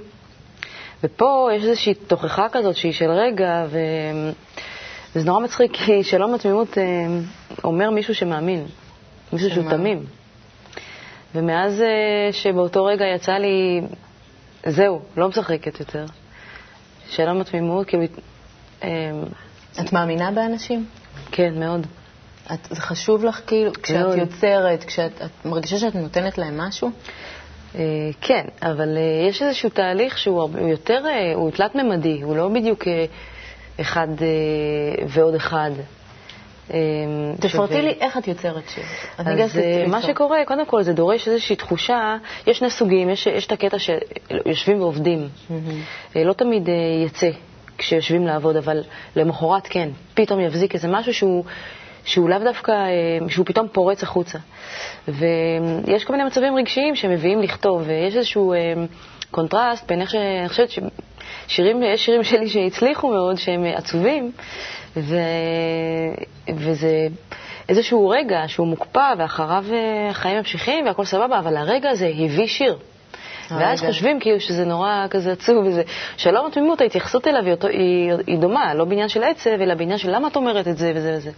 ופה 1.04 1.50
יש 1.56 1.64
איזושהי 1.64 1.94
תוכחה 1.94 2.46
כזאת 2.52 2.76
שהיא 2.76 2.92
של 2.92 3.10
רגע, 3.10 3.66
ו... 3.68 3.78
וזה 5.16 5.26
נורא 5.26 5.40
מצחיק, 5.40 5.76
כי 5.76 6.04
שלום 6.04 6.34
התמימות 6.34 6.78
אה, 6.78 6.84
אומר 7.64 7.90
מישהו 7.90 8.14
שמאמין, 8.14 8.66
מישהו 9.32 9.50
שהוא 9.50 9.70
תמים. 9.70 10.04
ומאז 11.34 11.80
אה, 11.80 12.32
שבאותו 12.32 12.84
רגע 12.84 13.04
יצא 13.14 13.32
לי, 13.32 13.80
זהו, 14.66 15.00
לא 15.16 15.28
משחקת 15.28 15.80
יותר. 15.80 16.04
שלום 17.08 17.40
התמימות, 17.40 17.86
כאילו... 17.86 18.04
את 19.80 19.92
מאמינה 19.92 20.30
באנשים? 20.30 20.86
כן, 21.32 21.60
מאוד. 21.60 21.86
את, 22.52 22.68
זה 22.70 22.80
חשוב 22.80 23.24
לך, 23.24 23.40
כאילו, 23.46 23.72
כשאת 23.82 24.18
יוצרת, 24.18 24.84
כשאת 24.84 25.22
מרגישה 25.44 25.78
שאת 25.78 25.94
נותנת 25.94 26.38
להם 26.38 26.60
משהו? 26.60 26.90
אה, 27.74 27.80
כן, 28.20 28.44
אבל 28.62 28.96
אה, 28.96 29.28
יש 29.28 29.42
איזשהו 29.42 29.70
תהליך 29.70 30.18
שהוא 30.18 30.48
יותר, 30.68 31.02
אה, 31.06 31.34
הוא 31.34 31.50
תלת-ממדי, 31.50 32.20
הוא 32.22 32.36
לא 32.36 32.48
בדיוק 32.48 32.84
אחד 33.80 34.08
ועוד 35.08 35.34
אחד. 35.34 35.70
תפרטי 37.40 37.82
לי 37.82 37.94
איך 38.00 38.18
את 38.18 38.28
יוצרת 38.28 38.68
שיר. 38.68 38.84
אז 39.18 39.58
מה 39.88 40.02
שקורה, 40.02 40.38
קודם 40.44 40.66
כל, 40.66 40.82
זה 40.82 40.92
דורש 40.92 41.28
איזושהי 41.28 41.56
תחושה, 41.56 42.16
יש 42.46 42.58
שני 42.58 42.70
סוגים, 42.70 43.10
יש, 43.10 43.26
יש 43.26 43.46
את 43.46 43.52
הקטע 43.52 43.76
שיושבים 43.78 44.80
ועובדים. 44.80 45.28
לא 46.16 46.32
תמיד 46.32 46.68
יצא 47.06 47.30
כשיושבים 47.78 48.26
לעבוד, 48.26 48.56
אבל 48.56 48.82
למחרת 49.16 49.66
כן, 49.66 49.88
פתאום 50.14 50.40
יבזיק 50.40 50.74
איזה 50.74 50.88
משהו 50.88 51.14
שהוא, 51.14 51.44
שהוא 52.04 52.28
לאו 52.28 52.38
דווקא, 52.38 52.70
אה, 52.70 53.28
שהוא 53.28 53.46
פתאום 53.46 53.68
פורץ 53.68 54.02
החוצה. 54.02 54.38
ויש 55.08 56.04
כל 56.04 56.12
מיני 56.12 56.24
מצבים 56.24 56.56
רגשיים 56.56 56.94
שמביאים 56.94 57.42
לכתוב, 57.42 57.82
ויש 57.86 58.16
איזשהו 58.16 58.52
אה, 58.52 58.58
קונטרסט 59.30 59.86
בין 59.86 60.00
איך 60.00 60.10
ש... 60.10 60.14
אני 60.14 60.48
חושבת 60.48 60.68
ששירים, 61.46 61.82
יש 61.82 62.04
שירים 62.04 62.24
שלי 62.24 62.48
שהצליחו 62.48 63.10
מאוד, 63.10 63.36
שהם 63.36 63.64
עצובים, 63.64 64.32
ו... 64.96 65.16
וזה 66.56 67.08
איזשהו 67.68 68.08
רגע 68.08 68.42
שהוא 68.46 68.66
מוקפא, 68.66 69.12
ואחריו 69.18 69.64
אה, 69.72 70.10
החיים 70.10 70.36
ממשיכים 70.36 70.86
והכל 70.86 71.04
סבבה, 71.04 71.38
אבל 71.38 71.56
הרגע 71.56 71.90
הזה 71.90 72.06
הביא 72.06 72.46
שיר. 72.46 72.78
ואז 73.58 73.80
חושבים 73.80 74.20
כאילו 74.20 74.40
שזה 74.40 74.64
נורא 74.64 75.06
כזה 75.10 75.32
עצוב 75.32 75.66
וזה. 75.66 75.82
שלום 76.16 76.46
התמימות, 76.46 76.80
ההתייחסות 76.80 77.26
אליו 77.26 77.44
היא, 77.44 77.54
היא, 77.70 78.12
היא 78.26 78.38
דומה, 78.38 78.74
לא 78.74 78.84
בעניין 78.84 79.08
של 79.08 79.24
עצב, 79.24 79.50
אלא 79.50 79.74
בעניין 79.74 79.98
של 79.98 80.14
למה 80.14 80.28
את 80.28 80.36
אומרת 80.36 80.68
את 80.68 80.76
זה 80.76 80.92
וזה 80.94 81.14
וזה. 81.16 81.30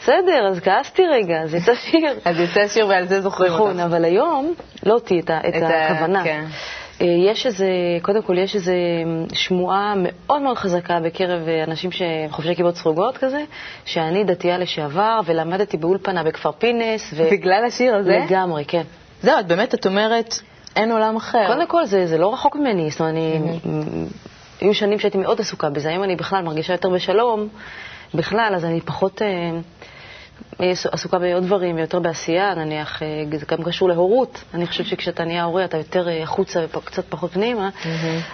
בסדר, 0.00 0.48
אז 0.48 0.60
כעסתי 0.60 1.02
רגע, 1.06 1.42
אז 1.42 1.54
יצא 1.54 1.74
שיר. 1.74 2.18
אז 2.24 2.40
יצא 2.40 2.68
שיר 2.68 2.86
ועל 2.86 3.06
זה 3.06 3.20
זוכרים 3.20 3.52
אותך. 3.52 3.62
נכון, 3.62 3.80
אבל 3.80 4.04
היום 4.04 4.54
לא 4.86 4.94
אותי, 4.94 5.20
את, 5.20 5.30
את, 5.30 5.54
את 5.56 5.62
הכוונה. 5.62 6.24
כן. 6.24 6.44
אה, 7.00 7.06
יש 7.30 7.46
איזה, 7.46 7.68
קודם 8.02 8.22
כל 8.22 8.38
יש 8.38 8.54
איזה 8.54 8.74
שמועה 9.32 9.94
מאוד 9.96 10.42
מאוד 10.42 10.56
חזקה 10.56 11.00
בקרב 11.04 11.40
אנשים 11.66 11.90
שחובשי 11.92 12.54
כיפות 12.54 12.76
סרוגות 12.76 13.18
כזה, 13.18 13.44
שאני 13.84 14.24
דתייה 14.24 14.58
לשעבר 14.58 15.20
ולמדתי 15.26 15.76
באולפנה 15.76 16.22
בכפר 16.22 16.52
פינס. 16.52 17.14
ו... 17.16 17.30
בגלל 17.32 17.64
השיר 17.64 17.94
הזה? 17.94 18.18
לגמרי, 18.26 18.64
כן. 18.64 18.82
זהו, 19.22 19.40
את 19.40 19.46
באמת, 19.46 19.74
את 19.74 19.86
אומרת, 19.86 20.34
אין 20.76 20.92
עולם 20.92 21.16
אחר. 21.16 21.46
קודם 21.46 21.66
כל, 21.66 21.86
זה, 21.86 22.06
זה 22.06 22.18
לא 22.18 22.32
רחוק 22.32 22.56
ממני. 22.56 22.90
זאת 22.90 23.00
אומרת, 23.00 23.14
אני... 23.14 23.40
היו 24.60 24.74
שנים 24.74 24.98
שהייתי 24.98 25.18
מאוד 25.18 25.40
עסוקה 25.40 25.70
בזה. 25.70 25.88
היום 25.88 26.04
אני 26.04 26.16
בכלל 26.16 26.42
מרגישה 26.42 26.72
יותר 26.72 26.88
בשלום, 26.88 27.48
בכלל, 28.14 28.52
אז 28.56 28.64
אני 28.64 28.80
פחות 28.80 29.22
אה, 29.22 30.70
עסוקה 30.92 31.18
בעוד 31.18 31.42
דברים, 31.42 31.78
יותר 31.78 31.98
בעשייה, 31.98 32.54
נניח, 32.54 33.02
אה, 33.02 33.38
זה 33.38 33.46
גם 33.46 33.62
קשור 33.62 33.88
להורות. 33.88 34.44
אני 34.54 34.66
חושבת 34.66 34.86
שכשאתה 34.86 35.24
נהיה 35.24 35.44
הורה 35.44 35.64
אתה 35.64 35.76
יותר 35.76 36.08
אה, 36.08 36.22
החוצה 36.22 36.64
וקצת 36.76 37.04
פחות 37.08 37.32
פנימה. 37.32 37.68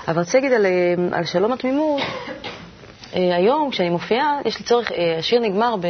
אבל 0.08 0.20
רציתי 0.20 0.36
להגיד 0.36 0.52
על, 0.52 0.66
על 1.12 1.24
שלום 1.24 1.52
התמימות, 1.52 2.02
היום, 3.12 3.70
כשאני 3.70 3.90
מופיעה, 3.90 4.38
יש 4.44 4.58
לי 4.58 4.64
צורך, 4.64 4.92
השיר 5.18 5.40
נגמר 5.40 5.76
ב... 5.80 5.86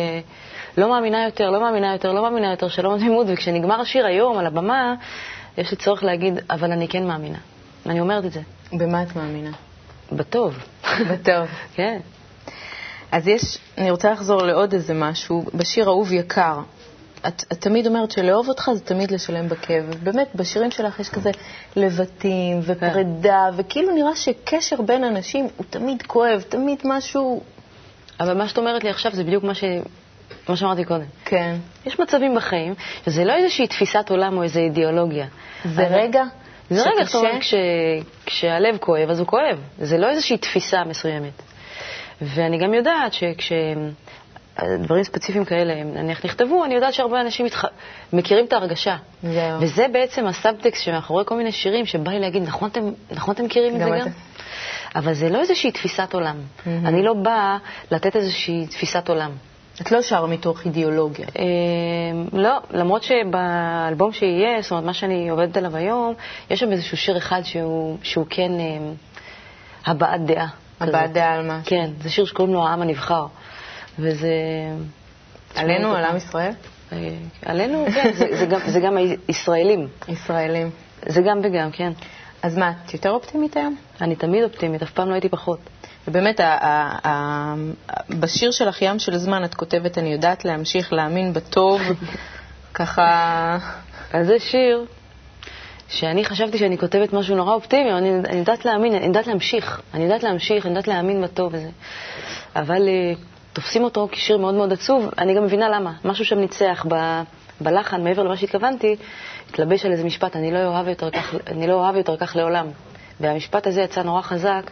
לא 0.79 0.89
מאמינה 0.89 1.25
יותר, 1.25 1.51
לא 1.51 1.61
מאמינה 1.61 1.93
יותר, 1.93 2.13
לא 2.13 2.23
מאמינה 2.23 2.51
יותר, 2.51 2.69
שלום 2.69 2.95
התמימות, 2.95 3.27
וכשנגמר 3.31 3.81
השיר 3.81 4.07
היום 4.07 4.39
על 4.39 4.47
הבמה, 4.47 4.95
יש 5.59 5.71
לי 5.71 5.77
צורך 5.77 6.05
להגיד, 6.05 6.35
אבל 6.51 6.73
אני 6.73 6.89
כן 6.89 7.07
מאמינה. 7.07 7.39
אני 7.87 8.01
אומרת 8.01 8.25
את 8.25 8.33
זה. 8.33 8.41
במה 8.73 9.03
את 9.03 9.17
מאמינה? 9.17 9.51
בטוב. 10.13 10.59
בטוב. 11.11 11.47
כן. 11.77 11.99
אז 13.13 13.29
יש, 13.29 13.59
אני 13.79 13.91
רוצה 13.91 14.11
לחזור 14.13 14.43
לעוד 14.43 14.73
איזה 14.73 14.95
משהו. 14.95 15.45
בשיר 15.55 15.87
אהוב 15.87 16.13
יקר, 16.13 16.59
את, 17.29 17.45
את 17.53 17.61
תמיד 17.61 17.87
אומרת 17.87 18.11
שלאהוב 18.11 18.49
אותך 18.49 18.71
זה 18.75 18.81
תמיד 18.81 19.11
לשלם 19.11 19.49
בכאב. 19.49 19.85
באמת, 20.03 20.29
בשירים 20.35 20.71
שלך 20.71 21.01
יש 21.01 21.09
כזה 21.09 21.31
לבטים 21.77 22.61
ופרידה, 22.63 23.51
וכאילו 23.57 23.95
נראה 23.95 24.17
שקשר 24.17 24.83
בין 24.83 25.05
אנשים 25.05 25.49
הוא 25.57 25.67
תמיד 25.71 26.03
כואב, 26.03 26.45
תמיד 26.49 26.79
משהו... 26.85 27.43
אבל 28.21 28.35
מה 28.37 28.49
שאת 28.49 28.59
אומרת 28.59 28.85
לי 28.85 28.91
עכשיו 28.91 29.13
זה 29.15 29.25
בדיוק 29.25 29.45
מה 29.45 29.55
ש... 29.55 29.65
מה 30.49 30.57
שאמרתי 30.57 30.85
קודם. 30.85 31.05
כן. 31.25 31.57
יש 31.87 32.01
מצבים 32.01 32.35
בחיים, 32.35 32.75
שזה 33.07 33.25
לא 33.25 33.33
איזושהי 33.33 33.67
תפיסת 33.67 34.11
עולם 34.11 34.37
או 34.37 34.43
איזו 34.43 34.61
אידיאולוגיה. 34.61 35.27
זה 35.65 35.87
רגע? 35.87 36.25
זה 36.71 36.83
רגע, 36.83 37.05
זאת 37.05 37.15
אומרת, 37.15 37.41
כש, 37.41 37.55
כשהלב 38.27 38.77
כואב, 38.77 39.11
אז 39.11 39.19
הוא 39.19 39.27
כואב. 39.27 39.59
זה 39.79 39.99
לא 39.99 40.09
איזושהי 40.09 40.39
תפיסה 40.39 40.85
מסוימת. 40.85 41.43
ואני 42.23 42.59
גם 42.59 42.75
יודעת 42.75 43.13
שכשדברים 43.13 45.05
ספציפיים 45.05 45.45
כאלה, 45.45 45.85
נניח 45.85 46.25
נכתבו, 46.25 46.65
אני 46.65 46.75
יודעת 46.75 46.95
שהרבה 46.95 47.21
אנשים 47.21 47.47
מתח... 47.47 47.65
מכירים 48.13 48.45
את 48.45 48.53
ההרגשה. 48.53 48.97
זהו. 49.23 49.61
וזה 49.61 49.87
בעצם 49.93 50.27
הסאבטקסט 50.27 50.83
שמאחורי 50.83 51.25
כל 51.27 51.37
מיני 51.37 51.53
שירים, 51.53 51.87
שבא 51.87 52.11
לי 52.11 52.19
להגיד, 52.19 52.43
נכון 52.43 52.69
אתם, 52.69 52.91
נכון 53.11 53.35
אתם 53.35 53.45
מכירים 53.45 53.75
את 53.75 53.81
זה 53.81 53.85
גם? 53.85 54.09
אבל 54.97 55.15
זה 55.15 55.29
לא 55.29 55.41
איזושהי 55.41 55.71
תפיסת 55.71 56.15
עולם. 56.15 56.37
Mm-hmm. 56.37 56.69
אני 56.85 57.03
לא 57.03 57.15
באה 57.15 57.59
לתת 57.91 58.17
איזושהי 58.17 58.67
תפיסת 58.67 59.09
עולם. 59.09 59.31
את 59.81 59.93
לא 59.93 60.03
שרה 60.03 60.27
מתוך 60.27 60.65
אידיאולוגיה. 60.65 61.27
אה, 61.39 61.45
לא, 62.33 62.59
למרות 62.71 63.03
שבאלבום 63.03 64.13
שיהיה, 64.13 64.63
זאת 64.63 64.71
אומרת, 64.71 64.85
מה 64.85 64.95
שאני 64.95 65.29
עובדת 65.29 65.57
עליו 65.57 65.77
היום, 65.77 66.15
יש 66.51 66.61
שם 66.61 66.73
איזשהו 66.73 66.97
שיר 66.97 67.17
אחד 67.17 67.43
שהוא, 67.45 67.99
שהוא 68.03 68.27
כן 68.31 68.53
אה, 68.61 68.79
הבעת 69.87 70.25
דעה. 70.27 70.49
הבעת 70.81 71.13
דעה 71.13 71.35
על 71.35 71.47
מה? 71.47 71.61
כן, 71.65 71.91
זה 72.03 72.11
שיר 72.11 72.25
שקוראים 72.25 72.55
לו 72.55 72.67
העם 72.67 72.83
הנבחר. 72.83 73.27
וזה... 73.99 74.31
עלינו, 75.55 75.95
על 75.95 76.05
עם 76.05 76.17
ישראל? 76.17 76.53
אה, 76.93 76.99
עלינו, 77.45 77.87
כן, 77.95 78.13
זה, 78.13 78.37
זה, 78.37 78.47
גם, 78.47 78.61
זה 78.67 78.81
גם 78.81 78.97
הישראלים. 79.29 79.89
ישראלים. 80.09 80.71
זה 81.07 81.23
גם 81.23 81.41
וגם, 81.43 81.71
כן. 81.71 81.93
אז 82.43 82.59
מה, 82.59 82.73
את 82.87 82.95
יותר 82.95 83.11
אופטימית 83.11 83.57
היום? 83.57 83.77
אני 84.01 84.17
תמיד 84.17 84.45
אופטימית, 84.45 84.83
אף 84.83 84.91
פעם 84.91 85.09
לא 85.09 85.15
הייתי 85.15 85.29
פחות. 85.29 85.59
ובאמת, 86.09 86.41
בשיר 88.11 88.51
שלך, 88.51 88.83
ים 88.83 88.99
של 88.99 89.17
זמן, 89.17 89.45
את 89.45 89.55
כותבת, 89.55 89.99
אני 89.99 90.13
יודעת 90.13 90.45
להמשיך 90.45 90.93
להאמין 90.93 91.33
בטוב, 91.33 91.81
ככה... 92.75 93.59
אז 94.13 94.27
זה 94.27 94.39
שיר 94.39 94.85
שאני 95.89 96.25
חשבתי 96.25 96.59
שאני 96.59 96.79
כותבת 96.79 97.13
משהו 97.13 97.37
נורא 97.37 97.55
אופטימי, 97.55 97.93
אני, 97.93 98.11
אני 98.29 98.37
יודעת 98.39 98.65
להאמין, 98.65 98.95
אני 98.95 99.07
יודעת 99.07 99.27
להמשיך, 99.27 99.81
אני 99.95 100.05
יודעת 100.05 100.23
להמשיך, 100.23 100.67
אני 100.67 100.71
יודעת 100.71 100.89
להאמין 100.89 101.23
בטוב 101.23 101.55
וזה. 101.55 101.69
אבל 102.57 102.83
uh, 102.83 103.19
תופסים 103.53 103.85
אותו 103.85 104.09
כשיר 104.13 104.39
מאוד 104.39 104.55
מאוד 104.55 104.73
עצוב, 104.73 105.11
אני 105.19 105.35
גם 105.35 105.45
מבינה 105.45 105.69
למה. 105.69 105.93
משהו 106.05 106.25
שם 106.25 106.39
ניצח 106.39 106.87
ב, 106.89 107.23
בלחן, 107.61 108.05
מעבר 108.05 108.23
למה 108.23 108.37
שהתכוונתי, 108.37 108.97
התלבש 109.51 109.85
על 109.85 109.93
איזה 109.93 110.05
משפט, 110.05 110.37
אני 110.37 110.51
לא 110.53 110.59
אוהב 110.67 110.89
יותר 110.89 111.11
כך, 111.11 111.35
אני 111.47 111.67
לא 111.67 111.75
אוהב 111.75 111.97
יותר 111.97 112.17
כך 112.17 112.37
לעולם. 112.37 112.67
והמשפט 113.21 113.67
הזה 113.67 113.83
יצא 113.83 114.03
נורא 114.03 114.23
חזק, 114.23 114.71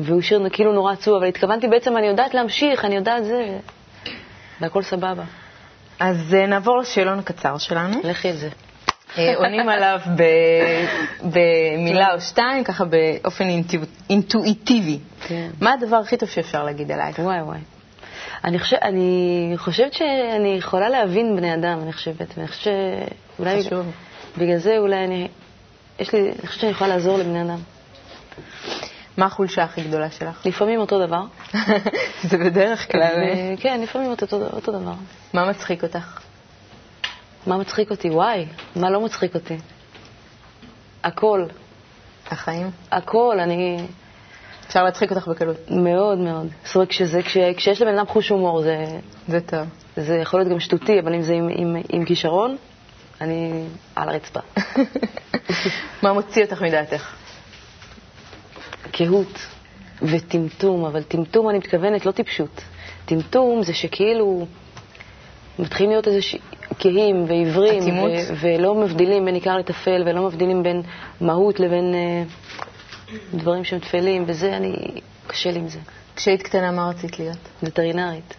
והוא 0.00 0.20
שיר 0.22 0.48
כאילו 0.52 0.72
נורא 0.72 0.92
עצוב, 0.92 1.14
אבל 1.14 1.26
התכוונתי 1.26 1.68
בעצם, 1.68 1.96
אני 1.96 2.06
יודעת 2.06 2.34
להמשיך, 2.34 2.84
אני 2.84 2.96
יודעת 2.96 3.24
זה, 3.24 3.58
והכל 4.60 4.82
סבבה. 4.82 5.24
אז 6.00 6.34
אה, 6.34 6.46
נעבור 6.46 6.78
לשאלון 6.78 7.18
הקצר 7.18 7.58
שלנו. 7.58 8.00
לכי 8.04 8.28
על 8.28 8.36
זה. 8.36 8.48
אה, 9.18 9.36
עונים 9.36 9.68
עליו 9.68 10.00
במילה 11.22 12.14
או 12.14 12.20
שתיים, 12.20 12.64
ככה 12.64 12.84
באופן 12.84 13.44
אינטואיטיבי. 14.10 14.98
כן. 15.26 15.48
מה 15.60 15.72
הדבר 15.72 15.96
הכי 15.96 16.16
טוב 16.16 16.28
שאפשר 16.28 16.64
להגיד 16.64 16.92
עלייך? 16.92 17.18
וואי 17.18 17.42
וואי. 17.42 17.58
אני, 18.44 18.58
חושב, 18.58 18.76
אני 18.82 19.52
חושבת 19.56 19.92
שאני 19.92 20.48
יכולה 20.58 20.88
להבין 20.88 21.36
בני 21.36 21.54
אדם, 21.54 21.78
אני 21.82 21.92
חושבת. 21.92 22.34
ואני 22.36 22.48
חושבת 22.48 22.64
שאולי... 23.36 23.62
חשוב. 23.62 23.86
בגלל 24.38 24.58
זה 24.58 24.78
אולי 24.78 25.04
אני... 25.04 25.28
יש 25.98 26.12
לי... 26.12 26.20
אני 26.20 26.46
חושבת 26.46 26.60
שאני 26.60 26.72
יכולה 26.72 26.90
לעזור 26.94 27.18
לבני 27.18 27.42
אדם. 27.42 27.58
מה 29.18 29.26
החולשה 29.26 29.62
הכי 29.64 29.82
גדולה 29.82 30.10
שלך? 30.10 30.46
לפעמים 30.46 30.80
אותו 30.80 31.06
דבר. 31.06 31.22
זה 32.28 32.38
בדרך 32.38 32.92
כלל. 32.92 33.14
כן, 33.60 33.80
לפעמים 33.80 34.10
אותו, 34.10 34.36
אותו 34.52 34.72
דבר. 34.72 34.92
מה 35.32 35.50
מצחיק 35.50 35.82
אותך? 35.82 36.20
מה 37.46 37.56
מצחיק 37.56 37.90
אותי? 37.90 38.10
וואי, 38.10 38.46
מה 38.76 38.90
לא 38.90 39.00
מצחיק 39.00 39.34
אותי? 39.34 39.56
הכל. 41.04 41.44
החיים? 42.30 42.70
הכל, 42.90 43.36
אני... 43.40 43.86
אפשר 44.66 44.82
להצחיק 44.84 45.10
אותך 45.10 45.28
בקלות. 45.28 45.56
מאוד 45.70 46.18
מאוד. 46.18 46.46
זאת 46.64 46.74
אומרת, 46.74 46.88
כשזה, 46.88 47.22
כש, 47.22 47.36
כשיש 47.56 47.82
לבן 47.82 47.94
אדם 47.98 48.06
חוש 48.06 48.28
הומור, 48.28 48.62
זה... 48.62 48.84
זה 49.28 49.40
טוב. 49.40 49.66
זה 49.96 50.16
יכול 50.16 50.40
להיות 50.40 50.52
גם 50.52 50.60
שטותי, 50.60 51.00
אבל 51.00 51.14
אם 51.14 51.22
זה 51.22 51.34
עם, 51.34 51.48
עם, 51.56 51.76
עם 51.88 52.04
כישרון, 52.04 52.56
אני 53.20 53.64
על 53.96 54.08
הרצפה. 54.08 54.40
מה 56.02 56.12
מוציא 56.12 56.44
אותך 56.44 56.62
מדעתך? 56.62 57.14
קהות 58.92 59.38
וטמטום, 60.02 60.84
אבל 60.84 61.02
טמטום 61.02 61.48
אני 61.50 61.58
מתכוונת 61.58 62.06
לא 62.06 62.10
טיפשות. 62.10 62.60
טמטום 63.06 63.62
זה 63.62 63.74
שכאילו 63.74 64.46
מתחילים 65.58 65.90
להיות 65.90 66.08
איזה. 66.08 66.20
כהים 66.78 67.24
ועיוורים, 67.28 67.98
ו- 67.98 68.34
ולא 68.40 68.74
מבדילים 68.74 69.24
בין 69.24 69.34
עיקר 69.34 69.56
לטפל, 69.56 70.02
ולא 70.06 70.22
מבדילים 70.22 70.62
בין 70.62 70.82
מהות 71.20 71.60
לבין 71.60 71.94
uh, 71.94 73.12
דברים 73.34 73.64
שהם 73.64 73.78
טפלים, 73.78 74.24
וזה, 74.26 74.56
אני, 74.56 74.74
קשה 75.26 75.50
לי 75.50 75.58
עם 75.58 75.68
זה. 75.68 75.78
כשהיית 76.16 76.42
קטנה, 76.42 76.70
מה 76.70 76.88
רצית 76.88 77.18
להיות? 77.18 77.38
וטרינרית. 77.62 78.34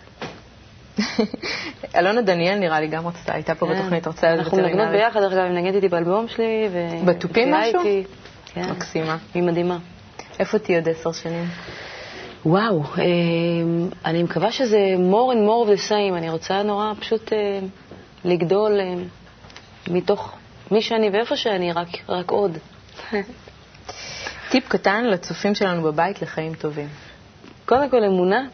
אלונה 1.95 2.21
דניאל 2.21 2.59
נראה 2.59 2.79
לי 2.79 2.87
גם 2.87 3.07
רצתה, 3.07 3.33
הייתה 3.33 3.55
פה 3.55 3.67
כן. 3.67 3.73
בתוכנית, 3.73 4.07
רצתה 4.07 4.27
להיות 4.27 4.47
וטרינרית. 4.47 4.73
אנחנו 4.73 4.85
מנגנות 4.85 5.01
ביחד, 5.01 5.19
דרך 5.19 5.33
אגב, 5.33 5.43
היא 5.43 5.51
מנגנת 5.51 5.75
איתי 5.75 5.89
באלבום 5.89 6.27
שלי. 6.27 6.69
בתופים 7.05 7.53
משהו? 7.53 7.81
כן. 8.45 8.69
מקסימה. 8.71 9.17
היא 9.33 9.43
מדהימה. 9.43 9.77
איפה 10.39 10.59
תהיי 10.59 10.75
עוד 10.77 10.89
עשר 10.89 11.11
שנים? 11.11 11.45
וואו, 12.45 12.83
אה, 12.83 13.03
אני 14.05 14.23
מקווה 14.23 14.51
שזה 14.51 14.77
more 15.11 15.33
and 15.33 15.37
more 15.49 15.67
of 15.69 15.79
the 15.79 15.89
same. 15.89 16.17
אני 16.17 16.29
רוצה 16.29 16.63
נורא 16.63 16.93
פשוט 16.99 17.33
אה, 17.33 17.59
לגדול 18.25 18.79
אה, 18.79 18.93
מתוך 19.87 20.35
מי 20.71 20.81
שאני 20.81 21.09
ואיפה 21.09 21.35
שאני, 21.35 21.71
רק, 21.71 21.87
רק 22.09 22.31
עוד. 22.31 22.57
טיפ 24.51 24.67
קטן 24.67 25.03
לצופים 25.05 25.55
שלנו 25.55 25.81
בבית 25.83 26.21
לחיים 26.21 26.53
טובים. 26.53 26.87
קודם 27.65 27.89
כל 27.89 28.03
אמונה. 28.03 28.47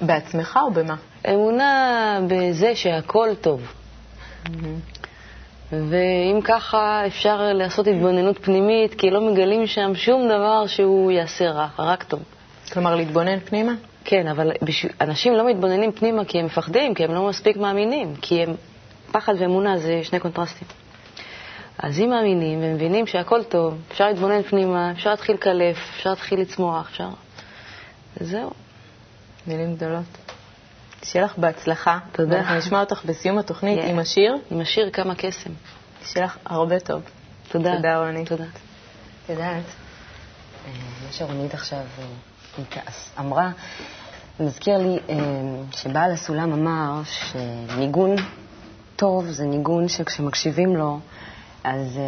בעצמך 0.00 0.58
או 0.62 0.70
במה? 0.70 0.94
אמונה 1.28 2.18
בזה 2.28 2.74
שהכל 2.74 3.28
טוב. 3.40 3.72
Mm-hmm. 4.44 4.99
ואם 5.72 6.40
ככה, 6.44 7.06
אפשר 7.06 7.52
לעשות 7.52 7.86
התבוננות 7.86 8.38
פנימית, 8.38 8.94
כי 8.94 9.10
לא 9.10 9.20
מגלים 9.20 9.66
שם 9.66 9.94
שום 9.94 10.28
דבר 10.28 10.66
שהוא 10.66 11.10
יעשה 11.10 11.50
רע, 11.50 11.68
רק 11.78 12.02
טוב. 12.02 12.20
כלומר, 12.72 12.96
להתבונן 12.96 13.40
פנימה? 13.40 13.72
כן, 14.04 14.28
אבל 14.28 14.52
בש... 14.62 14.86
אנשים 15.00 15.34
לא 15.34 15.46
מתבוננים 15.46 15.92
פנימה 15.92 16.24
כי 16.24 16.38
הם 16.38 16.46
מפחדים, 16.46 16.94
כי 16.94 17.04
הם 17.04 17.14
לא 17.14 17.28
מספיק 17.28 17.56
מאמינים, 17.56 18.14
כי 18.22 18.42
הם... 18.42 18.54
פחד 19.12 19.34
ואמונה 19.38 19.78
זה 19.78 20.00
שני 20.02 20.20
קונטרסטים. 20.20 20.68
אז 21.78 22.00
אם 22.00 22.10
מאמינים 22.10 22.58
ומבינים 22.62 23.06
שהכל 23.06 23.42
טוב, 23.42 23.74
אפשר 23.92 24.06
להתבונן 24.06 24.42
פנימה, 24.42 24.90
אפשר 24.90 25.10
להתחיל 25.10 25.34
לקלף, 25.34 25.76
אפשר 25.96 26.10
להתחיל 26.10 26.40
לצמוח, 26.40 26.88
אפשר... 26.90 27.08
וזהו. 28.20 28.50
מילים 29.46 29.74
גדולות. 29.74 30.29
שיהיה 31.02 31.24
לך 31.24 31.38
בהצלחה. 31.38 31.98
תודה. 32.12 32.38
אנחנו 32.38 32.56
נשמע 32.56 32.80
אותך 32.80 33.04
בסיום 33.04 33.38
התוכנית 33.38 33.78
yeah. 33.78 33.86
עם 33.86 33.98
השיר. 33.98 34.36
עם 34.50 34.60
השיר 34.60 34.90
כמה 34.90 35.14
קסם. 35.14 35.50
שיהיה 36.04 36.26
לך 36.26 36.38
הרבה 36.46 36.80
טוב. 36.80 37.02
תודה. 37.48 37.76
תודה, 37.76 37.98
רוני. 37.98 38.24
תודה. 38.24 38.44
את 38.44 39.30
יודעת, 39.30 39.64
אה, 40.66 40.72
מה 41.06 41.12
שרונית 41.12 41.54
עכשיו 41.54 41.78
אה, 41.78 42.80
אמרה, 43.18 43.50
מזכיר 44.40 44.78
לי 44.78 44.98
אה, 45.08 45.16
שבעל 45.72 46.12
הסולם 46.12 46.52
אמר 46.52 47.02
שניגון 47.04 48.16
טוב 48.96 49.26
זה 49.30 49.44
ניגון 49.44 49.88
שכשמקשיבים 49.88 50.76
לו, 50.76 50.98
אז, 51.64 51.98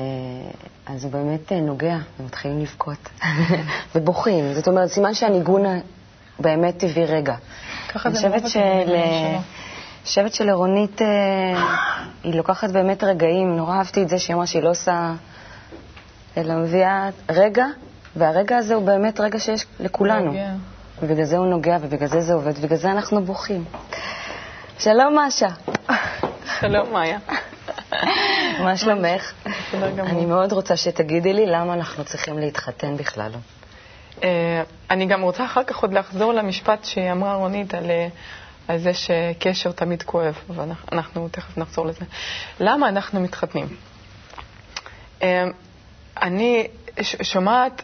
אז 0.86 1.04
הוא 1.04 1.12
באמת 1.12 1.52
נוגע, 1.52 1.96
ומתחילים 2.20 2.60
לבכות 2.60 3.08
ובוכים. 3.94 4.54
זאת 4.54 4.68
אומרת, 4.68 4.88
סימן 4.88 5.14
שהניגון 5.14 5.62
באמת 6.38 6.82
הביא 6.84 7.04
רגע. 7.04 7.34
ככה 7.94 8.10
זה 8.10 8.28
מאוד 8.28 8.46
של... 8.46 8.60
אני 8.60 10.06
חושבת 10.06 10.34
שלרונית, 10.34 11.02
אה, 11.02 11.06
היא 12.24 12.34
לוקחת 12.34 12.70
באמת 12.70 13.04
רגעים, 13.04 13.56
נורא 13.56 13.76
אהבתי 13.76 14.02
את 14.02 14.08
זה 14.08 14.18
שהיא 14.18 14.34
אמרה 14.34 14.46
שהיא 14.46 14.62
לא 14.62 14.70
עושה, 14.70 15.12
אלא 16.36 16.54
מביאה 16.54 17.08
רגע, 17.28 17.66
והרגע 18.16 18.56
הזה 18.56 18.74
הוא 18.74 18.84
באמת 18.84 19.20
רגע 19.20 19.38
שיש 19.38 19.66
לכולנו. 19.80 20.32
ובגלל 21.02 21.24
זה 21.24 21.36
הוא 21.36 21.46
נוגע, 21.46 21.76
ובגלל 21.80 22.08
זה 22.08 22.20
זה 22.20 22.34
עובד, 22.34 22.52
ובגלל 22.56 22.78
זה 22.78 22.90
אנחנו 22.90 23.24
בוכים. 23.24 23.64
שלום, 24.78 25.18
משה. 25.18 25.48
שלום, 26.60 26.92
מאיה. 26.92 27.18
מה 28.60 28.76
שלומך? 28.76 29.32
אני 29.98 30.26
מאוד 30.26 30.52
רוצה 30.52 30.76
שתגידי 30.76 31.32
לי 31.32 31.46
למה 31.46 31.74
אנחנו 31.74 32.04
צריכים 32.04 32.38
להתחתן 32.38 32.96
בכלל. 32.96 33.32
אה, 34.24 34.62
אני 34.90 35.06
גם 35.06 35.22
רוצה 35.22 35.44
אחר 35.44 35.64
כך 35.64 35.76
עוד 35.76 35.92
לחזור 35.92 36.32
למשפט 36.32 36.84
שאמרה 36.84 37.34
רונית 37.34 37.74
על, 37.74 37.90
אה, 37.90 38.08
על 38.68 38.78
זה 38.78 38.94
שקשר 38.94 39.72
תמיד 39.72 40.02
כואב, 40.02 40.34
ואנחנו 40.48 41.28
תכף 41.28 41.58
נחזור 41.58 41.86
לזה. 41.86 42.04
למה 42.60 42.88
אנחנו 42.88 43.20
מתחתנים? 43.20 43.66
אה, 45.22 45.44
אני 46.22 46.66
שומעת, 47.22 47.82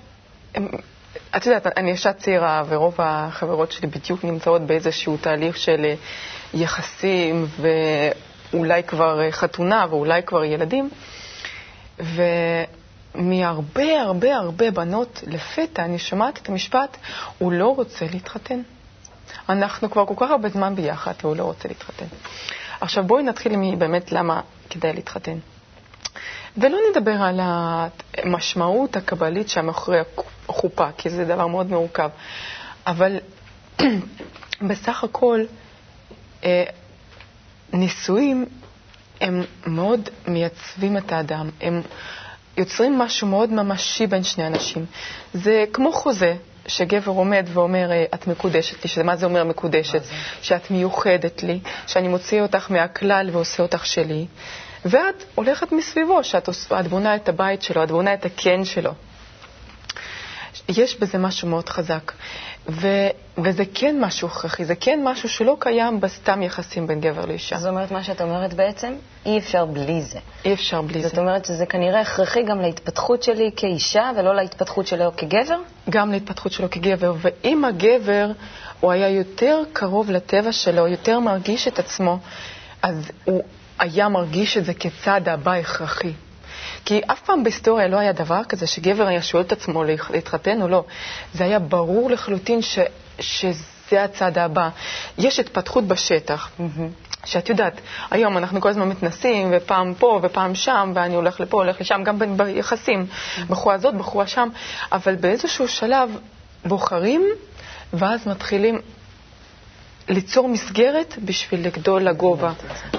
את 1.37 1.47
יודעת, 1.47 1.67
אני 1.79 1.91
אישה 1.91 2.13
צעירה, 2.13 2.63
ורוב 2.69 2.95
החברות 2.99 3.73
שלי 3.73 3.89
בדיוק 3.89 4.25
נמצאות 4.25 4.63
באיזשהו 4.63 5.17
תהליך 5.17 5.57
של 5.57 5.87
יחסים, 6.55 7.47
ואולי 8.53 8.83
כבר 8.83 9.31
חתונה, 9.31 9.87
ואולי 9.91 10.23
כבר 10.23 10.45
ילדים. 10.45 10.91
ו... 12.01 12.23
מהרבה 13.15 14.01
הרבה 14.03 14.37
הרבה 14.37 14.71
בנות 14.71 15.23
לפתע 15.27 15.85
אני 15.85 15.99
שומעת 15.99 16.39
את 16.39 16.49
המשפט, 16.49 16.97
הוא 17.39 17.53
לא 17.53 17.75
רוצה 17.75 18.07
להתחתן. 18.13 18.61
אנחנו 19.49 19.91
כבר 19.91 20.07
כל 20.07 20.15
כך 20.17 20.31
הרבה 20.31 20.49
זמן 20.49 20.75
ביחד, 20.75 21.13
והוא 21.23 21.37
לא 21.37 21.43
רוצה 21.45 21.69
להתחתן. 21.69 22.07
עכשיו 22.81 23.05
בואי 23.05 23.23
נתחיל 23.23 23.53
מבאמת 23.57 24.13
למה 24.13 24.41
כדאי 24.71 24.93
להתחתן. 24.93 25.39
ולא 26.57 26.79
נדבר 26.91 27.23
על 27.23 27.41
המשמעות 27.43 28.97
הקבלית 28.97 29.49
שמאחורי 29.49 29.99
החופה, 30.49 30.89
כי 30.97 31.11
זה 31.11 31.25
דבר 31.25 31.47
מאוד 31.47 31.67
מורכב. 31.67 32.11
אבל 32.87 33.17
בסך 34.69 35.05
הכל, 35.05 35.41
אה, 36.45 36.65
נישואים 37.73 38.47
הם 39.21 39.43
מאוד 39.67 40.09
מייצבים 40.29 40.97
את 40.97 41.13
האדם. 41.13 41.51
הם 41.61 41.83
יוצרים 42.59 42.99
משהו 42.99 43.27
מאוד 43.29 43.53
ממשי 43.53 44.07
בין 44.07 44.23
שני 44.25 44.47
אנשים. 44.47 44.87
זה 45.35 45.65
כמו 45.73 45.93
חוזה, 45.93 46.35
שגבר 46.67 47.13
עומד 47.13 47.47
ואומר, 47.53 47.91
אה, 47.93 48.05
את 48.15 48.27
מקודשת 48.27 48.83
לי, 48.85 48.89
שמה 48.89 49.17
זה 49.17 49.27
אומר 49.27 49.45
מקודשת? 49.45 50.05
זה? 50.05 50.13
שאת 50.43 50.71
מיוחדת 50.71 51.43
לי, 51.43 51.61
שאני 51.87 52.09
מוציא 52.09 52.43
אותך 52.43 52.71
מהכלל 52.71 53.31
ועושה 53.33 53.63
אותך 53.63 53.87
שלי, 53.87 54.27
ואת 54.85 55.25
הולכת 55.35 55.73
מסביבו, 55.73 56.25
שאת 56.25 56.49
בונה 56.91 57.17
את 57.17 57.29
הבית 57.29 57.63
שלו, 57.63 57.85
את 57.85 57.91
בונה 57.91 58.15
את 58.15 58.25
הקן 58.25 58.65
שלו. 58.65 58.93
יש 60.69 60.97
בזה 61.01 61.19
משהו 61.19 61.49
מאוד 61.49 61.69
חזק. 61.69 62.13
ו, 62.69 62.89
וזה 63.45 63.63
כן 63.75 63.97
משהו 64.01 64.29
הכרחי, 64.29 64.65
זה 64.65 64.75
כן 64.75 65.01
משהו 65.05 65.29
שלא 65.29 65.57
קיים 65.59 66.01
בסתם 66.01 66.43
יחסים 66.43 66.87
בין 66.87 67.01
גבר 67.01 67.25
לאישה. 67.27 67.59
זאת 67.59 67.71
אומרת, 67.71 67.91
מה 67.91 68.03
שאת 68.05 68.21
אומרת 68.21 68.55
בעצם, 68.55 68.93
אי 69.27 69.39
אפשר 69.39 69.65
בלי 69.65 70.03
זה. 70.03 70.19
אי 70.45 70.53
אפשר 70.53 70.83
בלי 70.83 70.93
זאת 70.95 71.03
זה. 71.03 71.09
זאת 71.09 71.19
אומרת 71.19 71.45
שזה 71.45 71.67
כנראה 71.67 72.01
הכרחי 72.01 72.43
גם 72.43 72.61
להתפתחות 72.61 73.23
שלי 73.23 73.51
כאישה 73.57 74.11
ולא 74.17 74.35
להתפתחות 74.35 74.87
שלו 74.87 75.17
כגבר? 75.17 75.59
גם 75.91 76.13
להתפתחות 76.13 76.53
שלו 76.53 76.71
כגבר, 76.71 77.15
ואם 77.19 77.65
הגבר 77.65 78.31
הוא 78.81 78.93
היה 78.93 79.09
יותר 79.09 79.63
קרוב 79.73 80.11
לטבע 80.11 80.53
שלו, 80.53 80.87
יותר 80.87 81.21
מרגיש 81.21 81.69
את 81.69 81.79
עצמו, 81.79 82.19
אז 82.83 83.11
הוא 83.25 83.43
היה 83.79 84.09
מרגיש 84.09 84.57
את 84.57 84.65
זה 84.65 84.75
כצעד 84.75 85.29
הבא 85.29 85.53
הכרחי. 85.53 86.13
כי 86.85 87.01
אף 87.07 87.21
פעם 87.21 87.43
בהיסטוריה 87.43 87.89
לא 87.89 87.97
היה 87.97 88.13
דבר 88.13 88.45
כזה 88.49 88.67
שגבר 88.67 89.07
היה 89.07 89.23
שואל 89.23 89.43
את 89.43 89.53
עצמו 89.53 89.85
להתחתן 90.11 90.63
או 90.63 90.69
לא. 90.69 90.85
זה 91.35 91.45
היה 91.45 91.59
ברור 91.59 92.11
לחלוטין 92.11 92.63
ש, 92.63 92.79
שזה 93.21 94.05
הצעד 94.05 94.39
הבא. 94.39 94.69
יש 95.19 95.41
התפתחות 95.41 95.85
בשטח. 95.85 96.51
Mm-hmm. 96.59 97.09
שאת 97.25 97.49
יודעת, 97.49 97.81
היום 98.11 98.39
אנחנו 98.39 98.61
כל 98.61 98.69
הזמן 98.69 98.89
מתנסים, 98.89 99.49
ופעם 99.57 99.95
פה 99.95 100.21
ופעם 100.23 100.55
שם, 100.55 100.93
ואני 100.95 101.15
הולך 101.15 101.41
לפה, 101.41 101.57
הולך 101.57 101.81
לשם, 101.81 102.03
גם 102.05 102.19
ביחסים, 102.37 103.07
mm-hmm. 103.11 103.41
בחורה 103.49 103.79
זאת, 103.79 103.95
בחורה 103.95 104.27
שם, 104.27 104.49
אבל 104.93 105.15
באיזשהו 105.15 105.69
שלב 105.69 106.11
בוחרים, 106.65 107.23
ואז 107.93 108.29
מתחילים 108.29 108.79
ליצור 110.09 110.49
מסגרת 110.49 111.15
בשביל 111.25 111.67
לגדול 111.67 112.03
לגובה, 112.03 112.53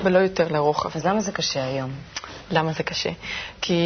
ולא 0.03 0.19
יותר 0.19 0.47
לרוחב. 0.51 0.89
אז 0.95 1.05
למה 1.05 1.21
זה 1.21 1.31
קשה 1.31 1.63
היום? 1.63 1.91
למה 2.51 2.71
זה 2.71 2.83
קשה? 2.83 3.09
כי 3.61 3.81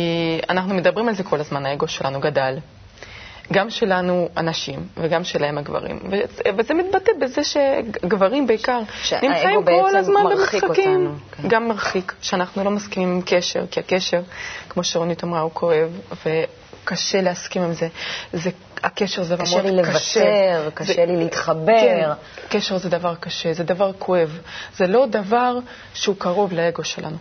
אנחנו 0.50 0.74
מדברים 0.74 1.08
על 1.08 1.16
זה 1.16 1.24
כל 1.24 1.40
הזמן, 1.40 1.66
האגו 1.66 1.88
שלנו 1.88 2.20
גדל. 2.20 2.58
גם 3.52 3.70
שלנו 3.70 4.30
הנשים 4.36 4.88
וגם 4.98 5.24
שלהם 5.24 5.58
הגברים. 5.58 6.00
וזה 6.58 6.74
מתבטא 6.74 7.12
בזה 7.22 7.42
שגברים 7.44 8.48
בעיקר 8.48 8.80
נמצאים 9.22 9.66
כל 9.66 9.96
הזמן 9.96 10.24
במשחקים. 10.32 10.70
אותנו, 10.70 11.16
כן. 11.32 11.48
גם 11.48 11.68
מרחיק, 11.68 12.14
שאנחנו 12.22 12.64
לא 12.64 12.72
מסכימים 12.72 13.10
עם 13.12 13.22
קשר, 13.26 13.66
כי 13.72 13.80
הקשר, 13.80 14.22
כמו 14.70 14.84
שרונית 14.84 15.24
אמרה, 15.24 15.40
הוא 15.40 15.52
כואב, 15.54 16.00
וקשה 16.26 17.22
להסכים 17.22 17.62
עם 17.62 17.74
זה. 17.74 17.88
זה 18.34 18.50
הקשר 18.84 19.24
זה 19.24 19.38
קשה. 19.38 19.62
לי 19.62 19.72
לוותר, 19.72 20.70
קשה 20.74 20.94
זה, 20.94 21.06
לי 21.06 21.18
להתחבר. 21.18 21.82
כן, 21.82 22.10
קשר 22.50 22.78
זה 22.78 22.90
דבר 22.90 23.16
קשה, 23.16 23.54
זה 23.54 23.64
דבר 23.64 23.92
כואב. 24.00 24.40
זה 24.76 24.88
לא 24.88 25.06
דבר 25.06 25.58
שהוא 25.94 26.16
קרוב 26.20 26.54
לאגו 26.54 26.84
שלנו. 26.84 27.18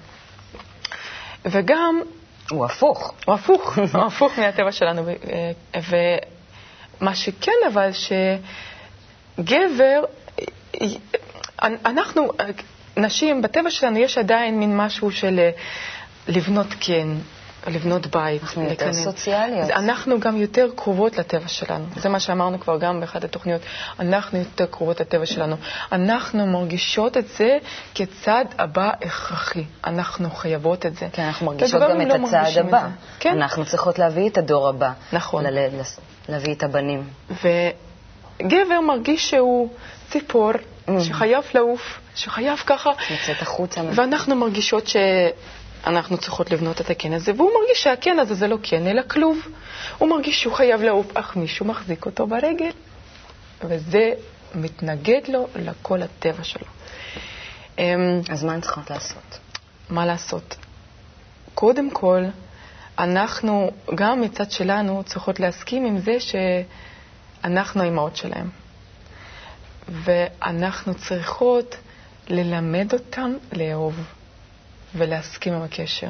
וגם... 1.44 2.00
הוא 2.50 2.64
הפוך. 2.64 3.12
הוא 3.26 3.34
הפוך, 3.34 3.78
הוא 3.94 4.02
הפוך 4.06 4.38
מהטבע 4.38 4.72
שלנו. 4.72 5.02
ומה 7.00 7.14
שכן, 7.14 7.52
אבל, 7.72 7.90
שגבר, 9.38 10.04
אנחנו, 11.62 12.28
נשים, 12.96 13.42
בטבע 13.42 13.70
שלנו 13.70 13.98
יש 13.98 14.18
עדיין 14.18 14.58
מין 14.58 14.76
משהו 14.76 15.10
של 15.10 15.40
לבנות 16.28 16.66
כן, 16.80 17.08
לבנות 17.66 18.06
בית. 18.06 18.42
אנחנו 18.42 18.62
יותר 18.62 18.72
לקנן. 18.72 18.92
סוציאליות. 18.92 19.70
אנחנו 19.70 20.20
גם 20.20 20.36
יותר 20.36 20.68
קרובות 20.76 21.18
לטבע 21.18 21.48
שלנו. 21.48 21.84
זה 21.96 22.08
מה 22.08 22.20
שאמרנו 22.20 22.60
כבר 22.60 22.78
גם 22.78 23.00
באחת 23.00 23.24
התוכניות. 23.24 23.60
אנחנו 24.00 24.38
יותר 24.38 24.66
קרובות 24.66 25.00
לטבע 25.00 25.26
שלנו. 25.26 25.56
אנחנו 25.92 26.46
מרגישות 26.46 27.16
את 27.16 27.28
זה 27.28 27.58
כצעד 27.94 28.54
הבא 28.58 28.90
הכרחי. 29.02 29.64
אנחנו 29.84 30.30
חייבות 30.30 30.86
את 30.86 30.96
זה. 30.96 31.08
כן, 31.12 31.22
אנחנו 31.22 31.46
מרגישות 31.46 31.82
גם 31.82 32.00
את 32.02 32.06
לא 32.06 32.14
הצעד 32.28 32.58
הבא. 32.58 32.88
כן. 33.20 33.36
אנחנו 33.42 33.64
צריכות 33.64 33.98
להביא 33.98 34.28
את 34.28 34.38
הדור 34.38 34.68
הבא. 34.68 34.92
נכון. 35.12 35.46
ל- 35.46 35.68
להביא 36.28 36.54
את 36.54 36.62
הבנים. 36.62 37.08
וגבר 38.40 38.80
מרגיש 38.80 39.30
שהוא 39.30 39.68
ציפור. 40.10 40.52
Mm. 40.88 40.90
שחייב 41.00 41.44
לעוף, 41.54 42.00
שחייב 42.14 42.58
ככה. 42.66 42.90
לצאת 43.10 43.42
החוצה. 43.42 43.80
ואנחנו 43.94 44.36
מרגישות 44.36 44.86
ש... 44.88 44.96
אנחנו 45.86 46.18
צריכות 46.18 46.50
לבנות 46.50 46.80
את 46.80 46.90
הקן 46.90 47.12
הזה, 47.12 47.32
והוא 47.36 47.50
מרגיש 47.60 47.82
שהקן 47.82 48.18
הזה 48.18 48.34
זה 48.34 48.46
לא 48.46 48.56
קן, 48.62 48.86
אלא 48.86 49.02
כלוב. 49.10 49.38
הוא 49.98 50.08
מרגיש 50.08 50.42
שהוא 50.42 50.54
חייב 50.54 50.82
לעוף, 50.82 51.16
אך 51.16 51.36
מישהו 51.36 51.66
מחזיק 51.66 52.06
אותו 52.06 52.26
ברגל. 52.26 52.70
וזה 53.64 54.12
מתנגד 54.54 55.20
לו 55.28 55.48
לכל 55.56 56.02
הטבע 56.02 56.44
שלו. 56.44 56.66
אמ, 57.78 58.20
אז 58.30 58.44
מה 58.44 58.52
הן 58.52 58.60
צריכות 58.60 58.90
לעשות? 58.90 59.38
מה 59.90 60.06
לעשות? 60.06 60.56
קודם 61.54 61.90
כל, 61.90 62.22
אנחנו, 62.98 63.70
גם 63.94 64.20
מצד 64.20 64.50
שלנו, 64.50 65.02
צריכות 65.06 65.40
להסכים 65.40 65.86
עם 65.86 65.98
זה 65.98 66.16
שאנחנו 66.20 67.82
האימהות 67.82 68.16
שלהם. 68.16 68.50
ואנחנו 69.88 70.94
צריכות 70.94 71.76
ללמד 72.28 72.92
אותם 72.92 73.32
לאהוב 73.52 73.94
ולהסכים 74.94 75.52
עם 75.54 75.62
הקשר. 75.62 76.08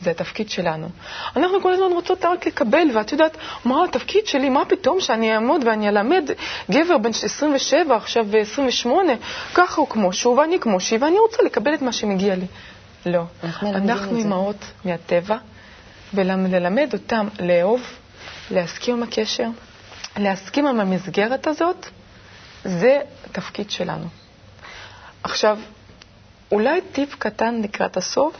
זה 0.00 0.10
התפקיד 0.10 0.50
שלנו. 0.50 0.88
אנחנו 1.36 1.62
כל 1.62 1.72
הזמן 1.72 1.92
רוצות 1.92 2.24
רק 2.24 2.46
לקבל, 2.46 2.88
ואת 2.94 3.12
יודעת, 3.12 3.36
מה 3.64 3.84
התפקיד 3.84 4.26
שלי? 4.26 4.48
מה 4.48 4.64
פתאום 4.64 5.00
שאני 5.00 5.34
אעמוד 5.34 5.64
ואני 5.66 5.88
אלמד 5.88 6.30
גבר 6.70 6.98
בן 6.98 7.10
27, 7.10 7.96
עכשיו 7.96 8.26
28, 8.36 9.12
ככה 9.54 9.80
הוא 9.80 9.88
כמו 9.88 10.12
שהוא 10.12 10.38
ואני 10.38 10.60
כמו 10.60 10.80
שהיא, 10.80 10.98
ואני 11.02 11.18
רוצה 11.18 11.42
לקבל 11.42 11.74
את 11.74 11.82
מה 11.82 11.92
שמגיע 11.92 12.34
לי. 12.36 12.46
לא. 13.06 13.22
אנחנו 13.62 14.16
אימהות 14.16 14.56
מהטבע, 14.84 15.36
וללמד 16.14 16.90
אותם 16.92 17.28
לאהוב, 17.40 17.82
להסכים 18.50 18.94
עם 18.96 19.02
הקשר, 19.02 19.46
להסכים 20.16 20.66
עם 20.66 20.80
המסגרת 20.80 21.46
הזאת, 21.46 21.86
זה 22.64 22.98
התפקיד 23.26 23.70
שלנו. 23.70 24.06
עכשיו, 25.22 25.58
אולי 26.52 26.80
טיפ 26.92 27.14
קטן 27.14 27.62
לקראת 27.62 27.96
הסוף, 27.96 28.36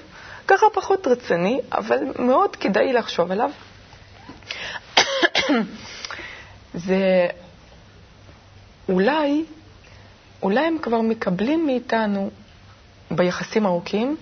ככה 0.46 0.66
פחות 0.74 1.06
רציני, 1.06 1.60
אבל 1.72 1.98
מאוד 2.18 2.56
כדאי 2.56 2.92
לחשוב 2.92 3.30
עליו. 3.32 3.50
זה 6.74 7.26
אולי, 8.88 9.44
אולי 10.42 10.60
הם 10.60 10.76
כבר 10.82 11.00
מקבלים 11.00 11.66
מאיתנו 11.66 12.30
ביחסים 13.10 13.66
ארוכים 13.66 14.16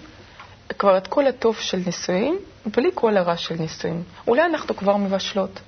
כבר 0.79 0.97
את 0.99 1.07
כל 1.07 1.27
הטוב 1.27 1.57
של 1.59 1.81
נישואים, 1.87 2.39
בלי 2.67 2.91
כל 2.95 3.17
הרע 3.17 3.37
של 3.37 3.55
נישואים. 3.55 4.03
אולי 4.27 4.45
אנחנו 4.45 4.77
כבר 4.77 4.97
מבשלות. 4.97 5.61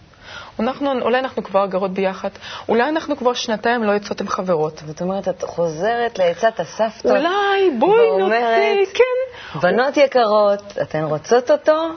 אנחנו, 0.61 1.01
אולי 1.01 1.19
אנחנו 1.19 1.45
כבר 1.45 1.67
גרות 1.67 1.91
ביחד, 1.91 2.29
אולי 2.69 2.89
אנחנו 2.89 3.17
כבר 3.17 3.35
שנתיים 3.35 3.85
לא 3.85 3.93
יוצאות 3.93 4.21
עם 4.21 4.29
חברות. 4.29 4.83
זאת 4.87 5.01
אומרת, 5.01 5.29
את 5.29 5.43
חוזרת 5.43 6.19
לעצת 6.19 6.61
הסבתות. 6.61 7.11
אולי, 7.11 7.71
בואי 7.79 8.19
נוציא, 8.19 8.95
כן. 8.95 9.59
בנות 9.61 9.97
יקרות, 9.97 10.79
אתן 10.83 11.05
רוצות 11.05 11.51
אותו? 11.51 11.95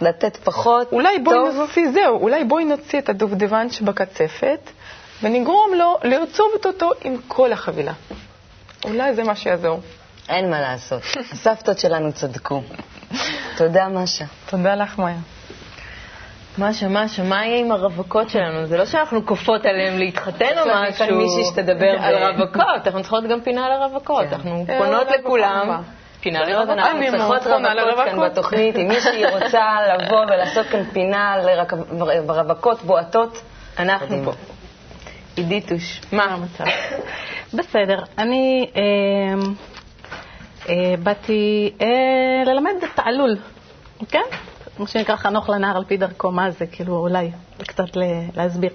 לתת 0.00 0.36
פחות, 0.36 0.92
אולי 0.92 1.18
בואי 1.18 1.36
טוב? 1.36 1.56
נוציא, 1.56 1.90
זהו, 1.92 2.18
אולי 2.20 2.44
בואי 2.44 2.64
נוציא 2.64 2.98
את 2.98 3.08
הדובדבן 3.08 3.70
שבקצפת 3.70 4.70
ונגרום 5.22 5.70
לו 5.74 5.98
לרצוב 6.04 6.48
אותו 6.66 6.90
עם 7.04 7.16
כל 7.28 7.52
החבילה. 7.52 7.92
אולי 8.84 9.14
זה 9.14 9.24
מה 9.24 9.36
שיעזור. 9.36 9.80
אין 10.28 10.50
מה 10.50 10.60
לעשות. 10.60 11.02
הסבתות 11.32 11.78
שלנו 11.78 12.12
צדקו. 12.12 12.62
תודה, 13.56 13.88
משה. 13.88 14.24
תודה 14.50 14.74
לך, 14.74 14.98
מאיה. 14.98 15.18
משה, 16.58 16.88
משה, 16.88 17.22
מה 17.22 17.46
יהיה 17.46 17.60
עם 17.60 17.72
הרווקות 17.72 18.30
שלנו? 18.30 18.66
זה 18.66 18.76
לא 18.76 18.84
שאנחנו 18.84 19.26
כופות 19.26 19.66
עליהן 19.66 19.98
להתחתן 19.98 20.58
או 20.58 20.64
משהו. 20.68 20.84
יש 20.88 21.00
לנו 21.00 21.18
מישהי 21.18 21.44
שתדבר 21.44 21.96
על 22.00 22.14
רווקות, 22.14 22.86
אנחנו 22.86 23.00
צריכות 23.00 23.24
גם 23.24 23.40
פינה 23.40 23.66
על 23.66 23.72
הרווקות. 23.72 24.26
כן. 24.30 24.34
אנחנו 24.34 24.64
פונות 24.78 25.06
לכולם. 25.18 25.82
פינה 26.20 26.40
לרווקות. 26.44 26.78
אנחנו 26.78 27.00
צריכות 27.00 27.46
רווקות 27.46 28.04
כאן 28.04 28.30
בתוכנית. 28.30 28.76
אם 28.76 28.88
מישהי 28.88 29.24
רוצה 29.26 29.64
לבוא 29.98 30.24
ולעשות 30.24 30.66
כאן 30.66 30.84
פינה 30.84 31.36
לרווקות 32.26 32.82
בועטות, 32.82 33.42
אנחנו 33.78 34.24
פה. 34.24 34.32
עידיתוש, 35.36 36.00
מה 36.12 36.24
המצב? 36.24 36.64
בסדר. 37.58 37.98
אני 38.18 38.70
אה, 38.76 38.82
אה, 40.68 40.94
באתי 41.02 41.72
אה, 41.80 42.44
ללמד 42.46 42.70
תעלול, 42.94 43.36
כן? 44.08 44.22
מה 44.78 44.86
שנקרא 44.86 45.16
חנוך 45.16 45.48
לנער 45.50 45.76
על 45.76 45.84
פי 45.84 45.96
דרכו, 45.96 46.30
מה 46.30 46.50
זה, 46.50 46.66
כאילו, 46.66 46.96
אולי 46.96 47.30
קצת 47.58 47.84
להסביר. 48.34 48.70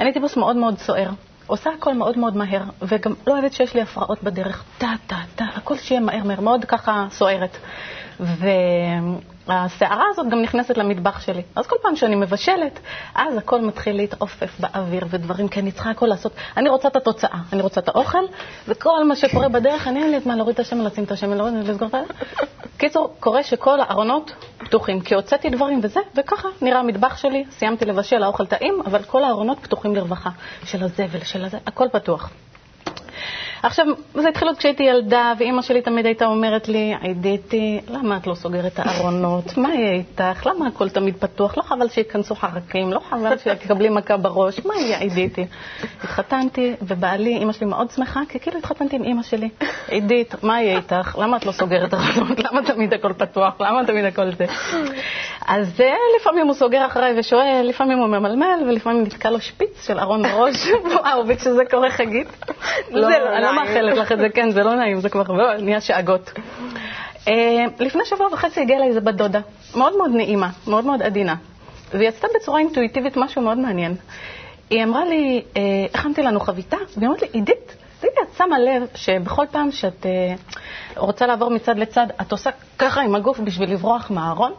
אני 0.00 0.12
טיפוס 0.12 0.36
מאוד 0.36 0.56
מאוד 0.56 0.78
סוער, 0.78 1.10
עושה 1.46 1.70
הכל 1.78 1.94
מאוד 1.94 2.18
מאוד 2.18 2.36
מהר, 2.36 2.62
וגם 2.82 3.14
לא 3.26 3.32
אוהבת 3.32 3.52
שיש 3.52 3.74
לי 3.74 3.82
הפרעות 3.82 4.22
בדרך, 4.22 4.64
טה, 4.78 4.92
טה, 5.06 5.16
טה, 5.36 5.44
הכל 5.54 5.76
שיהיה 5.76 6.00
מהר 6.00 6.24
מהר, 6.24 6.40
מאוד 6.40 6.64
ככה 6.64 7.06
סוערת. 7.10 7.56
והסערה 9.46 10.04
הזאת 10.10 10.26
גם 10.30 10.42
נכנסת 10.42 10.78
למטבח 10.78 11.20
שלי. 11.20 11.42
אז 11.56 11.66
כל 11.66 11.76
פעם 11.82 11.96
שאני 11.96 12.14
מבשלת, 12.16 12.80
אז 13.14 13.36
הכל 13.36 13.60
מתחיל 13.60 13.96
להתעופף 13.96 14.60
באוויר 14.60 15.06
ודברים, 15.10 15.48
כי 15.48 15.60
אני 15.60 15.72
צריכה 15.72 15.90
הכל 15.90 16.06
לעשות. 16.06 16.32
אני 16.56 16.68
רוצה 16.68 16.88
את 16.88 16.96
התוצאה, 16.96 17.38
אני 17.52 17.62
רוצה 17.62 17.80
את 17.80 17.88
האוכל, 17.88 18.24
וכל 18.68 19.04
מה 19.04 19.16
שקורה 19.16 19.48
בדרך, 19.48 19.88
אני 19.88 20.02
אין 20.02 20.10
לי 20.10 20.16
את 20.16 20.26
מה 20.26 20.36
להוריד 20.36 20.54
את 20.54 20.60
השמן, 20.60 20.84
לשים 20.84 21.04
את 21.04 21.10
השמן, 21.12 21.36
להוריד, 21.36 21.54
לסגור 21.54 21.88
את 21.88 21.94
ה... 21.94 21.98
קיצור, 22.76 23.14
קורה 23.20 23.42
שכל 23.42 23.80
הארונות 23.80 24.32
פתוחים, 24.58 25.00
כי 25.00 25.14
הוצאתי 25.14 25.50
דברים 25.50 25.80
וזה, 25.82 26.00
וככה 26.16 26.48
נראה 26.62 26.78
המטבח 26.78 27.16
שלי, 27.16 27.44
סיימתי 27.50 27.84
לבשל, 27.84 28.22
האוכל 28.22 28.46
טעים, 28.46 28.82
אבל 28.86 29.02
כל 29.02 29.24
הארונות 29.24 29.58
פתוחים 29.62 29.94
לרווחה, 29.94 30.30
של 30.64 30.82
הזבל, 30.82 31.24
של 31.24 31.44
הזה, 31.44 31.58
הכל 31.66 31.88
פתוח. 31.92 32.30
עכשיו, 33.64 33.86
זה 34.14 34.28
התחיל 34.28 34.48
עוד 34.48 34.56
כשהייתי 34.56 34.82
ילדה, 34.82 35.32
ואימא 35.38 35.62
שלי 35.62 35.82
תמיד 35.82 36.06
הייתה 36.06 36.26
אומרת 36.26 36.68
לי, 36.68 36.94
עידיתי, 37.00 37.80
למה 37.88 38.16
את 38.16 38.26
לא 38.26 38.34
סוגרת 38.34 38.72
הארונות? 38.76 39.56
מה 39.56 39.74
יהיה 39.74 39.92
איתך? 39.92 40.46
למה 40.46 40.66
הכל 40.66 40.88
תמיד 40.88 41.16
פתוח? 41.16 41.56
לא 41.56 41.62
חבל 41.62 41.88
שייכנסו 41.88 42.34
חרקים, 42.34 42.92
לא 42.92 43.00
חבל 43.10 43.38
שתקבלי 43.38 43.88
מכה 43.88 44.16
בראש, 44.16 44.66
מה 44.66 44.74
יהיה 44.76 44.98
עידיתי? 44.98 45.46
התחתנתי, 46.02 46.74
ובעלי, 46.82 47.36
אימא 47.36 47.52
שלי 47.52 47.66
מאוד 47.66 47.90
שמחה, 47.90 48.20
כי 48.28 48.40
כאילו 48.40 48.58
התחתנתי 48.58 48.96
עם 48.96 49.02
אימא 49.02 49.22
שלי. 49.22 49.48
עידית, 49.88 50.34
מה 50.42 50.62
יהיה 50.62 50.76
איתך? 50.76 51.18
למה 51.18 51.36
את 51.36 51.46
לא 51.46 51.52
סוגרת 51.52 51.88
את 51.88 51.94
הארונות? 51.94 52.38
למה 52.38 52.62
תמיד 52.62 52.94
הכל 52.94 53.12
פתוח? 53.12 53.60
למה 53.60 53.84
תמיד 53.86 54.04
הכל 54.04 54.30
זה? 54.30 54.44
אז 55.46 55.80
לפעמים 56.20 56.46
הוא 56.46 56.54
סוגר 56.54 56.86
אחריי 56.86 57.18
ושואל, 57.18 57.66
לפעמים 57.68 57.98
הוא 57.98 58.06
ממלמל, 58.06 58.64
ולפעמים 58.68 59.02
נתקע 59.02 59.30
לו 59.30 59.40
שפיץ 59.40 59.86
של 59.86 59.98
ארון 59.98 60.22
בראש. 60.22 60.68
וואו, 60.94 61.28
וכשזה 61.28 61.62
קורה 61.70 61.90
חגית. 61.90 62.28
לא, 62.90 63.08
לא 63.40 63.53
מאחלת 63.54 63.96
לך 63.96 64.12
את 64.12 64.18
זה, 64.18 64.28
כן, 64.28 64.50
זה 64.50 64.62
לא 64.62 64.74
נעים, 64.74 65.00
זה 65.00 65.08
כבר 65.08 65.22
לא, 65.32 65.56
נהיה 65.56 65.80
שאגות. 65.80 66.32
אה, 67.28 67.64
לפני 67.80 68.04
שבוע 68.04 68.26
וחצי 68.32 68.60
הגיעה 68.60 68.78
אליי 68.78 68.88
איזה 68.88 69.00
בת 69.00 69.14
דודה, 69.14 69.40
מאוד 69.76 69.96
מאוד 69.96 70.10
נעימה, 70.14 70.50
מאוד 70.66 70.84
מאוד 70.84 71.02
עדינה, 71.02 71.34
והיא 71.90 72.08
עשתה 72.08 72.26
בצורה 72.34 72.58
אינטואיטיבית 72.60 73.16
משהו 73.16 73.42
מאוד 73.42 73.58
מעניין. 73.58 73.94
היא 74.70 74.84
אמרה 74.84 75.04
לי, 75.04 75.42
אה, 75.56 75.62
הכנתי 75.94 76.22
לנו 76.22 76.40
חביתה, 76.40 76.76
והיא 76.96 77.08
אמרת 77.08 77.22
לי, 77.22 77.28
עידית, 77.32 77.76
תגידי, 78.00 78.16
את 78.22 78.36
שמה 78.38 78.58
לב 78.58 78.86
שבכל 78.94 79.46
פעם 79.50 79.72
שאת 79.72 80.06
אה, 80.06 80.34
רוצה 80.96 81.26
לעבור 81.26 81.50
מצד 81.50 81.78
לצד, 81.78 82.06
את 82.20 82.32
עושה 82.32 82.50
ככה 82.78 83.00
עם 83.00 83.14
הגוף 83.14 83.38
בשביל 83.38 83.72
לברוח 83.72 84.10
מהארון? 84.10 84.52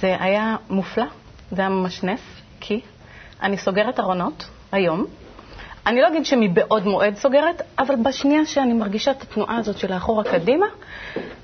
זה 0.00 0.16
היה 0.20 0.56
מופלא, 0.70 1.04
זה 1.50 1.62
היה 1.62 1.68
ממש 1.68 2.02
נס, 2.04 2.20
כי 2.60 2.80
אני 3.42 3.56
סוגרת 3.58 4.00
ארונות 4.00 4.44
היום, 4.72 5.06
אני 5.86 6.00
לא 6.00 6.08
אגיד 6.08 6.26
שמבעוד 6.26 6.86
מועד 6.86 7.16
סוגרת, 7.16 7.62
אבל 7.78 7.94
בשנייה 7.96 8.46
שאני 8.46 8.72
מרגישה 8.72 9.10
את 9.10 9.22
התנועה 9.22 9.56
הזאת 9.56 9.78
של 9.78 9.92
האחורה 9.92 10.24
קדימה, 10.24 10.66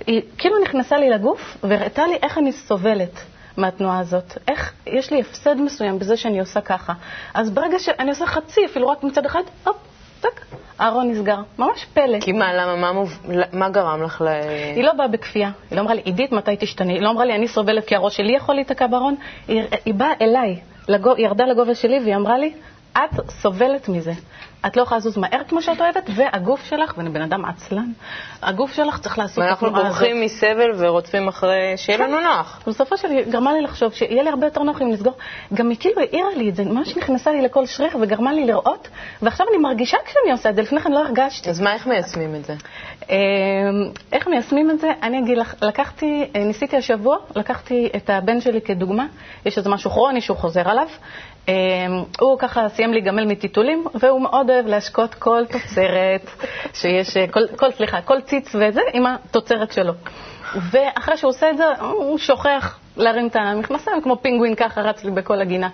היא 0.07 0.22
כאילו 0.38 0.62
נכנסה 0.62 0.98
לי 0.98 1.11
לגוף 1.11 1.57
והראתה 1.62 2.07
לי 2.07 2.18
איך 2.22 2.38
אני 2.38 2.53
סובלת 2.53 3.20
מהתנועה 3.57 3.98
הזאת. 3.98 4.38
איך 4.48 4.72
יש 4.87 5.11
לי 5.11 5.20
הפסד 5.20 5.55
מסוים 5.55 5.98
בזה 5.98 6.16
שאני 6.16 6.40
עושה 6.40 6.61
ככה. 6.61 6.92
אז 7.35 7.50
ברגע 7.50 7.79
שאני 7.79 8.11
עושה 8.11 8.26
חצי, 8.26 8.64
אפילו 8.66 8.88
רק 8.88 9.03
מצד 9.03 9.26
אחד, 9.26 9.42
הופ, 9.64 9.76
טק, 10.20 10.44
הארון 10.79 11.11
נסגר. 11.11 11.38
ממש 11.59 11.87
פלא. 11.94 12.20
כי 12.20 12.33
מה, 12.33 12.53
למה, 12.55 12.76
מה, 12.76 12.92
מוב... 12.92 13.18
מה 13.53 13.68
גרם 13.68 14.03
לך 14.03 14.20
ל... 14.20 14.29
היא 14.76 14.85
לא 14.85 14.92
באה 14.92 15.09
בכפייה. 15.09 15.50
היא 15.70 15.76
לא 15.76 15.81
אמרה 15.83 15.94
לי, 15.94 16.03
עידית, 16.05 16.33
מתי 16.33 16.57
תשתני? 16.59 16.92
היא 16.92 17.03
לא 17.03 17.11
אמרה 17.11 17.24
לי, 17.24 17.35
אני 17.35 17.48
סובלת 17.48 17.85
כי 17.85 17.94
הראש 17.96 18.16
שלי 18.16 18.37
יכול 18.37 18.55
להיתקע 18.55 18.87
בארון. 18.87 19.14
היא, 19.48 19.62
היא 19.85 19.94
באה 19.94 20.12
אליי, 20.20 20.61
לגו... 20.88 21.14
היא 21.14 21.24
ירדה 21.26 21.46
לגובה 21.46 21.74
שלי 21.74 22.00
והיא 22.00 22.16
אמרה 22.16 22.38
לי, 22.38 22.53
את 22.96 23.31
סובלת 23.31 23.88
מזה. 23.88 24.12
את 24.66 24.76
לא 24.76 24.83
יכולה 24.83 24.98
לזוז 24.98 25.18
מהר 25.18 25.42
כמו 25.48 25.62
שאת 25.62 25.81
אוהבת, 25.81 26.11
והגוף 26.14 26.64
שלך, 26.64 26.94
ואני 26.96 27.11
בן 27.11 27.22
אדם 27.22 27.44
עצלן, 27.44 27.92
הגוף 28.42 28.72
שלך 28.72 29.00
צריך 29.00 29.18
לעשות 29.18 29.44
את 29.44 29.53
התנועה 29.53 29.72
הזאת. 29.72 29.85
ואנחנו 29.85 29.98
בורחים 29.98 30.20
מסבל 30.20 30.70
ורודפים 30.76 31.29
אחרי 31.29 31.72
שיהיה 31.76 31.98
כן. 31.98 32.05
לנו 32.05 32.20
נוח. 32.20 32.62
בסופו 32.66 32.96
של 32.96 33.09
דבר 33.09 33.31
גרמה 33.31 33.53
לי 33.53 33.62
לחשוב 33.62 33.92
שיהיה 33.92 34.22
לי 34.22 34.31
הרבה 34.31 34.46
יותר 34.46 34.62
נוח 34.62 34.83
אם 34.83 34.90
לסגור. 34.90 35.12
גם 35.55 35.68
היא 35.70 35.76
כאילו 35.81 36.00
העירה 36.00 36.31
לי 36.37 36.48
את 36.48 36.57
זה, 36.57 36.64
ממש 36.64 36.96
נכנסה 36.96 37.33
לי 37.33 37.42
לכל 37.42 37.66
שריך 37.66 37.96
וגרמה 38.00 38.33
לי 38.33 38.46
לראות, 38.46 38.88
ועכשיו 39.22 39.46
אני 39.50 39.59
מרגישה 39.59 39.96
כשאני 40.07 40.33
עושה 40.33 40.50
את 40.50 40.55
זה, 40.55 40.62
לפני 40.62 40.81
כן 40.81 40.92
לא 40.92 40.98
הרגשתי. 40.98 41.50
אז 41.50 41.61
מה, 41.61 41.74
איך 41.74 41.87
מיישמים 41.87 42.35
את 42.35 42.44
זה? 42.44 42.55
אמ, 43.11 43.16
איך 44.12 44.29
מיישמים 44.29 44.70
את 44.70 44.81
זה? 44.81 44.90
אני 45.03 45.18
אגיד 45.18 45.38
לך, 45.38 45.55
לקחתי, 45.62 46.31
ניסיתי 46.35 46.76
השבוע, 46.76 47.16
לקחתי 47.37 47.88
את 47.96 48.11
הבן 48.11 48.40
שלי 48.40 48.61
כדוגמה, 48.61 49.07
יש 49.46 49.59
איזה 49.59 49.70
משהו 49.70 49.90
כרוני 49.90 50.20
שהוא 50.20 50.37
חוזר 50.37 50.68
עליו, 50.68 50.88
הוא 52.20 52.38
ככה 52.38 52.68
סיים 52.68 52.92
להיגמל 52.92 53.24
מטיטולים, 53.24 53.85
והוא 53.94 54.20
מאוד 54.20 54.50
אוהב 54.50 54.66
להשקות 54.66 55.14
כל 55.14 55.42
תוצרת 55.53 56.31
שיש, 56.74 57.16
כל, 57.16 57.40
כל, 57.57 57.72
סליחה, 57.72 58.03
כל 58.03 58.20
ציץ 58.20 58.55
וזה 58.55 58.81
עם 58.92 59.07
התוצרת 59.07 59.72
שלו. 59.72 59.92
ואחרי 60.70 61.16
שהוא 61.16 61.29
עושה 61.29 61.50
את 61.50 61.57
זה, 61.57 61.64
הוא 61.81 62.18
שוכח 62.18 62.79
להרים 62.96 63.26
את 63.26 63.37
המכנסיים, 63.37 64.03
כמו 64.03 64.16
פינגווין 64.22 64.55
ככה 64.55 64.81
רץ 64.81 65.05
לי 65.05 65.11
בכל 65.11 65.40
הגינה. 65.40 65.68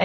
אמ, 0.00 0.04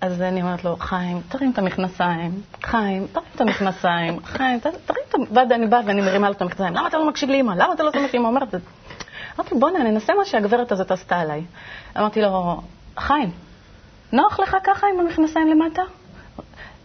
אז 0.00 0.22
אני 0.22 0.42
אומרת 0.42 0.64
לו, 0.64 0.76
חיים, 0.76 1.20
תרים 1.28 1.50
את 1.50 1.58
המכנסיים, 1.58 2.30
חיים, 2.62 3.06
תרים 3.12 3.26
את 3.34 3.40
המכנסיים, 3.40 4.20
חיים, 4.24 4.60
תרים 4.60 4.74
את 4.84 4.90
המכנסיים, 4.90 5.36
ואז 5.36 5.50
אני 5.52 5.66
באה 5.66 5.80
ואני 5.86 6.00
מרימה 6.00 6.28
לו 6.28 6.34
את 6.34 6.42
המכנסיים, 6.42 6.74
למה 6.74 6.88
אתה 6.88 6.98
לא 6.98 7.08
מקשיב 7.08 7.30
לאמא? 7.30 7.52
למה 7.52 7.72
אתה 7.72 7.82
לא 7.82 7.90
סומך 7.90 8.14
לאמא? 8.14 8.26
אומרת, 8.26 8.54
אמרתי, 9.38 9.54
בוא'נה, 9.54 9.80
אני 9.80 9.90
אנסה 9.90 10.14
מה 10.14 10.24
שהגברת 10.24 10.72
הזאת 10.72 10.90
עשתה 10.90 11.20
עליי. 11.20 11.42
אמרתי 11.98 12.22
לו, 12.22 12.60
חיים, 12.98 13.30
נוח 14.14 14.40
לך 14.40 14.56
ככה 14.64 14.86
עם 14.94 15.00
המכנסיים 15.00 15.48
למטה? 15.48 15.82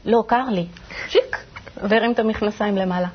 לא, 0.06 0.24
קר 0.28 0.46
לי. 0.50 0.66
שיק, 1.08 1.38
והרים 1.84 2.12
את 2.12 2.20
המכנסיים 2.20 2.78
למעלה. 2.78 3.08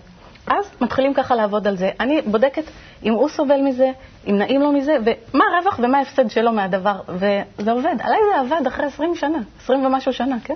אז 0.47 0.65
מתחילים 0.81 1.15
ככה 1.15 1.35
לעבוד 1.35 1.67
על 1.67 1.77
זה. 1.77 1.91
אני 2.01 2.23
בודקת 2.23 2.65
אם 3.05 3.13
הוא 3.13 3.29
סובל 3.29 3.61
מזה, 3.61 3.91
אם 4.27 4.39
נעים 4.39 4.61
לו 4.61 4.73
מזה, 4.73 4.97
ומה 5.05 5.45
הרווח 5.45 5.79
ומה 5.79 5.99
ההפסד 5.99 6.31
שלו 6.31 6.53
מהדבר, 6.53 7.01
וזה 7.09 7.73
עובד. 7.73 7.97
עליי 8.01 8.19
זה 8.33 8.41
עבד 8.41 8.67
אחרי 8.67 8.87
20 8.87 9.15
שנה, 9.15 9.39
20 9.65 9.87
ומשהו 9.87 10.13
שנה, 10.13 10.37
כן? 10.45 10.55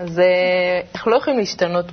אז 0.00 0.18
אה, 0.18 0.24
אנחנו 0.94 1.10
לא 1.10 1.16
יכולים 1.16 1.38
להשתנות 1.38 1.86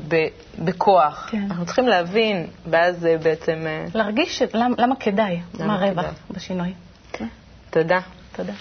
בכוח. 0.59 1.27
כן. 1.31 1.43
אנחנו 1.49 1.65
צריכים 1.65 1.87
להבין, 1.87 2.47
ואז 2.69 3.05
אה, 3.05 3.17
בעצם... 3.17 3.63
אה, 3.65 3.85
להרגיש 3.93 4.41
למה, 4.53 4.75
למה 4.77 4.95
כדאי, 4.95 5.39
למה 5.59 5.67
מה 5.67 5.75
הרווח 5.75 6.05
בשינוי. 6.31 6.73
כן. 7.11 7.27
תודה. 7.69 7.99
תודה. 8.35 8.53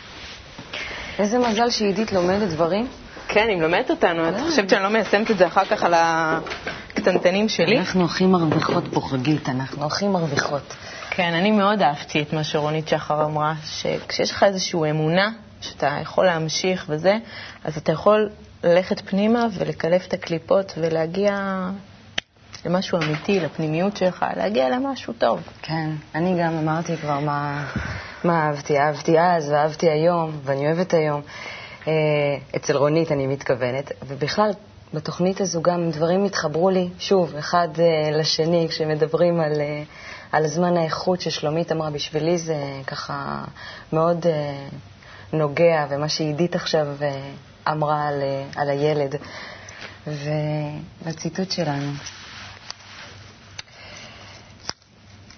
איזה 1.18 1.38
מזל 1.38 1.70
שעידית 1.70 2.12
לומדת 2.12 2.48
דברים. 2.48 2.88
כן, 3.28 3.46
היא 3.48 3.56
מלמדת 3.56 3.90
אותנו. 3.90 4.28
את 4.28 4.34
חושבת 4.46 4.70
שאני 4.70 4.82
לא 4.82 4.88
מיישמת 4.88 5.30
את 5.30 5.38
זה 5.38 5.46
אחר 5.46 5.64
כך 5.64 5.82
על 5.82 5.94
הקטנטנים 5.96 7.48
שלי? 7.48 7.78
אנחנו 7.78 8.04
הכי 8.04 8.26
מרוויחות 8.26 8.84
פה, 8.92 9.00
חגית, 9.00 9.48
אנחנו 9.48 9.86
הכי 9.86 10.08
מרוויחות. 10.08 10.74
כן, 11.10 11.32
אני 11.34 11.50
מאוד 11.50 11.82
אהבתי 11.82 12.22
את 12.22 12.32
מה 12.32 12.44
שרונית 12.44 12.88
שחר 12.88 13.24
אמרה, 13.24 13.54
שכשיש 13.64 14.30
לך 14.30 14.42
איזושהי 14.42 14.90
אמונה 14.90 15.30
שאתה 15.60 15.98
יכול 16.02 16.26
להמשיך 16.26 16.84
וזה, 16.88 17.16
אז 17.64 17.76
אתה 17.76 17.92
יכול 17.92 18.30
ללכת 18.64 19.00
פנימה 19.00 19.46
ולקלף 19.54 20.06
את 20.06 20.12
הקליפות 20.12 20.72
ולהגיע 20.76 21.60
למשהו 22.64 22.98
אמיתי, 22.98 23.40
לפנימיות 23.40 23.96
שלך, 23.96 24.26
להגיע 24.36 24.68
למשהו 24.68 25.12
טוב. 25.12 25.40
כן, 25.62 25.90
אני 26.14 26.42
גם 26.42 26.58
אמרתי 26.58 26.96
כבר 26.96 27.20
מה, 27.20 27.70
מה 28.24 28.46
אהבתי. 28.46 28.78
אהבתי 28.78 29.20
אז 29.20 29.50
ואהבתי 29.50 29.90
היום, 29.90 30.40
ואני 30.44 30.66
אוהבת 30.66 30.94
היום. 30.94 31.20
אה, 31.88 31.92
אצל 32.56 32.76
רונית 32.76 33.12
אני 33.12 33.26
מתכוונת, 33.26 33.92
ובכלל, 34.06 34.50
בתוכנית 34.94 35.40
הזו 35.40 35.62
גם 35.62 35.90
דברים 35.90 36.24
התחברו 36.24 36.70
לי, 36.70 36.88
שוב, 36.98 37.36
אחד 37.36 37.68
אה, 37.78 38.10
לשני, 38.10 38.66
כשמדברים 38.70 39.40
על, 39.40 39.60
אה, 39.60 39.82
על 40.32 40.46
זמן 40.46 40.76
האיכות 40.76 41.20
ששלומית 41.20 41.72
אמרה, 41.72 41.90
בשבילי 41.90 42.38
זה 42.38 42.56
ככה 42.86 43.44
מאוד 43.92 44.26
נוגע, 45.32 45.86
ומה 45.90 46.08
שעידית 46.08 46.54
עכשיו 46.54 46.86
אמרה 47.68 48.08
על, 48.08 48.22
על 48.56 48.70
הילד. 48.70 49.16
והציטוט 51.02 51.50
שלנו. 51.50 51.92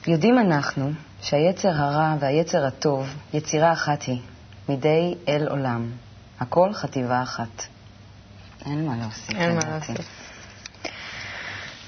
יודעים 0.06 0.38
אנחנו 0.38 0.90
שהיצר 1.22 1.68
הרע 1.68 2.14
והיצר 2.20 2.66
הטוב 2.66 3.06
יצירה 3.34 3.72
אחת 3.72 4.02
היא, 4.02 4.20
מדי 4.68 5.14
אל 5.28 5.48
עולם. 5.48 5.90
הכל 6.40 6.72
חטיבה 6.72 7.22
אחת. 7.22 7.62
אין 8.66 8.86
מה 8.86 8.96
להוסיף. 8.96 9.36
אין 9.36 9.54
מה 9.54 9.60
להוסיף. 9.70 10.06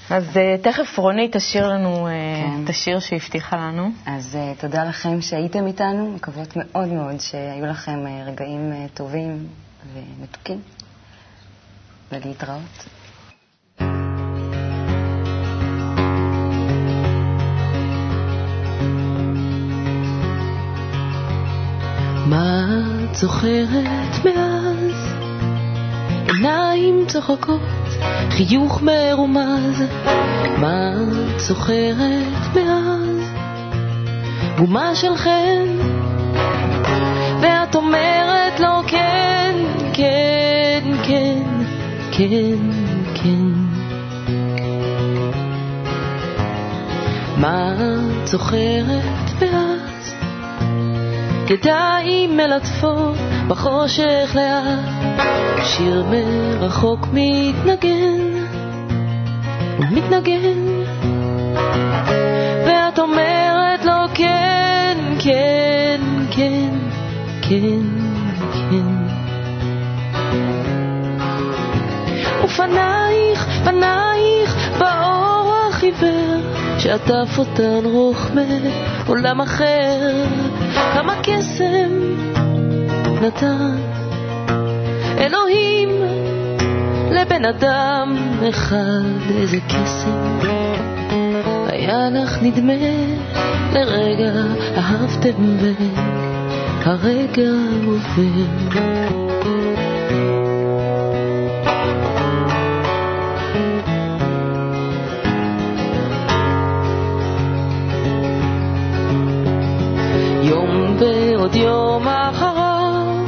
אז 0.09 0.37
uh, 0.37 0.63
תכף 0.63 0.97
רוני 0.97 1.29
תשאיר 1.31 1.67
לנו 1.67 2.07
uh, 2.07 2.11
כן. 2.11 2.63
את 2.63 2.69
השיר 2.69 2.99
שהבטיחה 2.99 3.57
לנו. 3.57 3.89
אז 4.05 4.37
uh, 4.37 4.61
תודה 4.61 4.83
לכם 4.83 5.21
שהייתם 5.21 5.67
איתנו, 5.67 6.11
מקוות 6.11 6.53
מאוד 6.55 6.87
מאוד 6.87 7.19
שהיו 7.19 7.65
לכם 7.65 7.99
רגעים 8.25 8.87
טובים 8.93 9.47
ומתוקים, 9.93 10.61
ולהתראות. 12.11 12.98
זוכרת 23.19 24.25
מאז? 24.25 25.13
עיניים 26.27 27.05
צוחקות, 27.07 27.61
חיוך 28.29 28.81
מרומז. 28.81 29.83
מה 30.57 30.91
את 31.35 31.39
זוכרת 31.39 32.55
מאז? 32.55 33.33
גומה 34.57 34.91
חן, 35.15 35.77
ואת 37.41 37.75
אומרת 37.75 38.59
לו 38.59 38.81
כן, 38.87 39.55
כן, 39.93 40.83
כן, 41.03 41.43
כן, 42.11 42.57
כן. 43.15 43.51
מה 47.37 47.73
את 48.21 48.27
זוכרת? 48.27 49.18
ידיים 51.49 52.37
מלטפות 52.37 53.17
בחושך 53.47 54.35
לאט, 54.35 55.25
שיר 55.63 56.05
מרחוק 56.09 57.07
מתנגן 57.13 58.45
ומתנגן, 59.79 60.83
ואת 62.65 62.99
אומרת 62.99 63.85
לו 63.85 63.93
כן, 64.13 64.97
כן, 65.19 66.01
כן, 66.31 66.69
כן, 67.41 67.81
כן. 68.53 69.09
ופנייך, 72.43 73.47
פנייך 73.63 74.69
באור 74.79 75.53
החיוור, 75.69 76.41
שעטף 76.79 77.37
אותן 77.37 77.85
רוחמי 77.85 78.59
עולם 79.07 79.41
אחר. 79.41 80.25
כמה 80.93 81.15
קסם 81.23 81.91
נתן 83.21 83.75
אלוהים 85.17 85.89
לבן 87.11 87.45
אדם 87.45 88.15
אחד, 88.49 89.31
איזה 89.41 89.57
קסם. 89.67 90.39
היה 91.67 92.09
לך 92.09 92.37
נדמה 92.41 92.73
לרגע 93.73 94.31
אהבתם 94.77 95.57
והרגע 96.85 97.51
עובר 97.85 99.58
ועוד 111.49 111.55
יום 111.55 112.07
אחריו. 112.07 113.25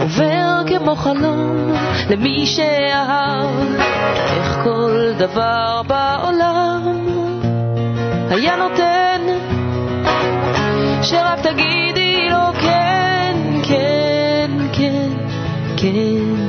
עובר 0.00 0.62
כמו 0.66 0.96
חלום 0.96 1.72
למי 2.10 2.46
שאהב. 2.46 3.50
איך 4.36 4.58
כל 4.64 5.12
דבר 5.18 5.82
בעולם 5.86 7.08
היה 8.30 8.56
נותן? 8.56 9.20
שרק 11.02 11.40
תגידי 11.40 12.28
לו 12.30 12.60
כן, 12.60 13.36
כן, 13.62 14.50
כן, 14.72 15.10
כן 15.76 16.43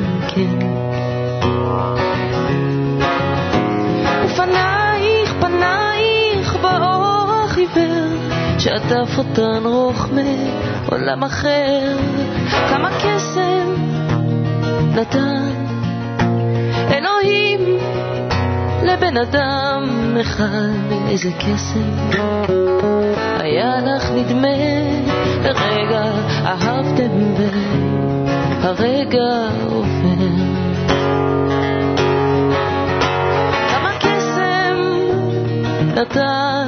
שעטף 8.66 9.18
אותן 9.18 9.64
רוח 9.66 10.10
מעולם 10.12 11.24
אחר, 11.24 11.98
כמה 12.70 12.90
קסם 12.98 13.76
נתן 14.96 15.50
אלוהים 16.92 17.60
לבן 18.84 19.18
אדם 19.18 20.18
אחד, 20.22 20.94
איזה 21.10 21.30
קסם 21.40 22.10
היה 23.40 23.78
לך 23.82 24.10
נדמה, 24.16 24.58
לרגע 25.44 26.04
אהבתם 26.46 27.34
והרגע 28.62 29.50
עובר. 29.70 30.26
כמה 33.70 33.92
קסם 34.00 34.78
נתן 35.96 36.65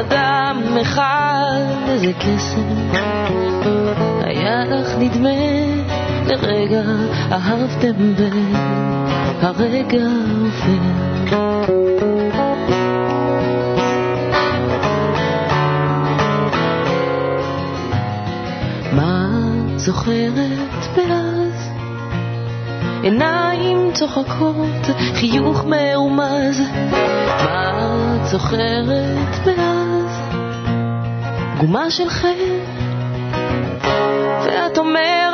אדם 0.00 0.62
אחד, 0.82 1.60
איזה 1.88 2.12
קסם 2.12 2.90
היה 4.24 4.64
לך 4.64 4.88
נדמה 4.98 5.30
לרגע 6.26 6.82
אהבתם 7.32 8.14
והרגע 9.42 10.06
עובר. 10.40 11.78
זוכרת 19.88 20.96
מאז? 20.96 21.70
עיניים 23.02 23.90
צוחקות, 23.92 24.86
חיוך 25.14 25.64
מרומז, 25.64 26.60
מה 27.44 28.16
את 28.16 28.26
זוכרת 28.26 29.46
מאז? 29.46 29.87
גומה 31.58 31.90
של 31.90 32.08
חן, 32.08 32.28
ואת 34.44 34.78
אומרת 34.78 35.27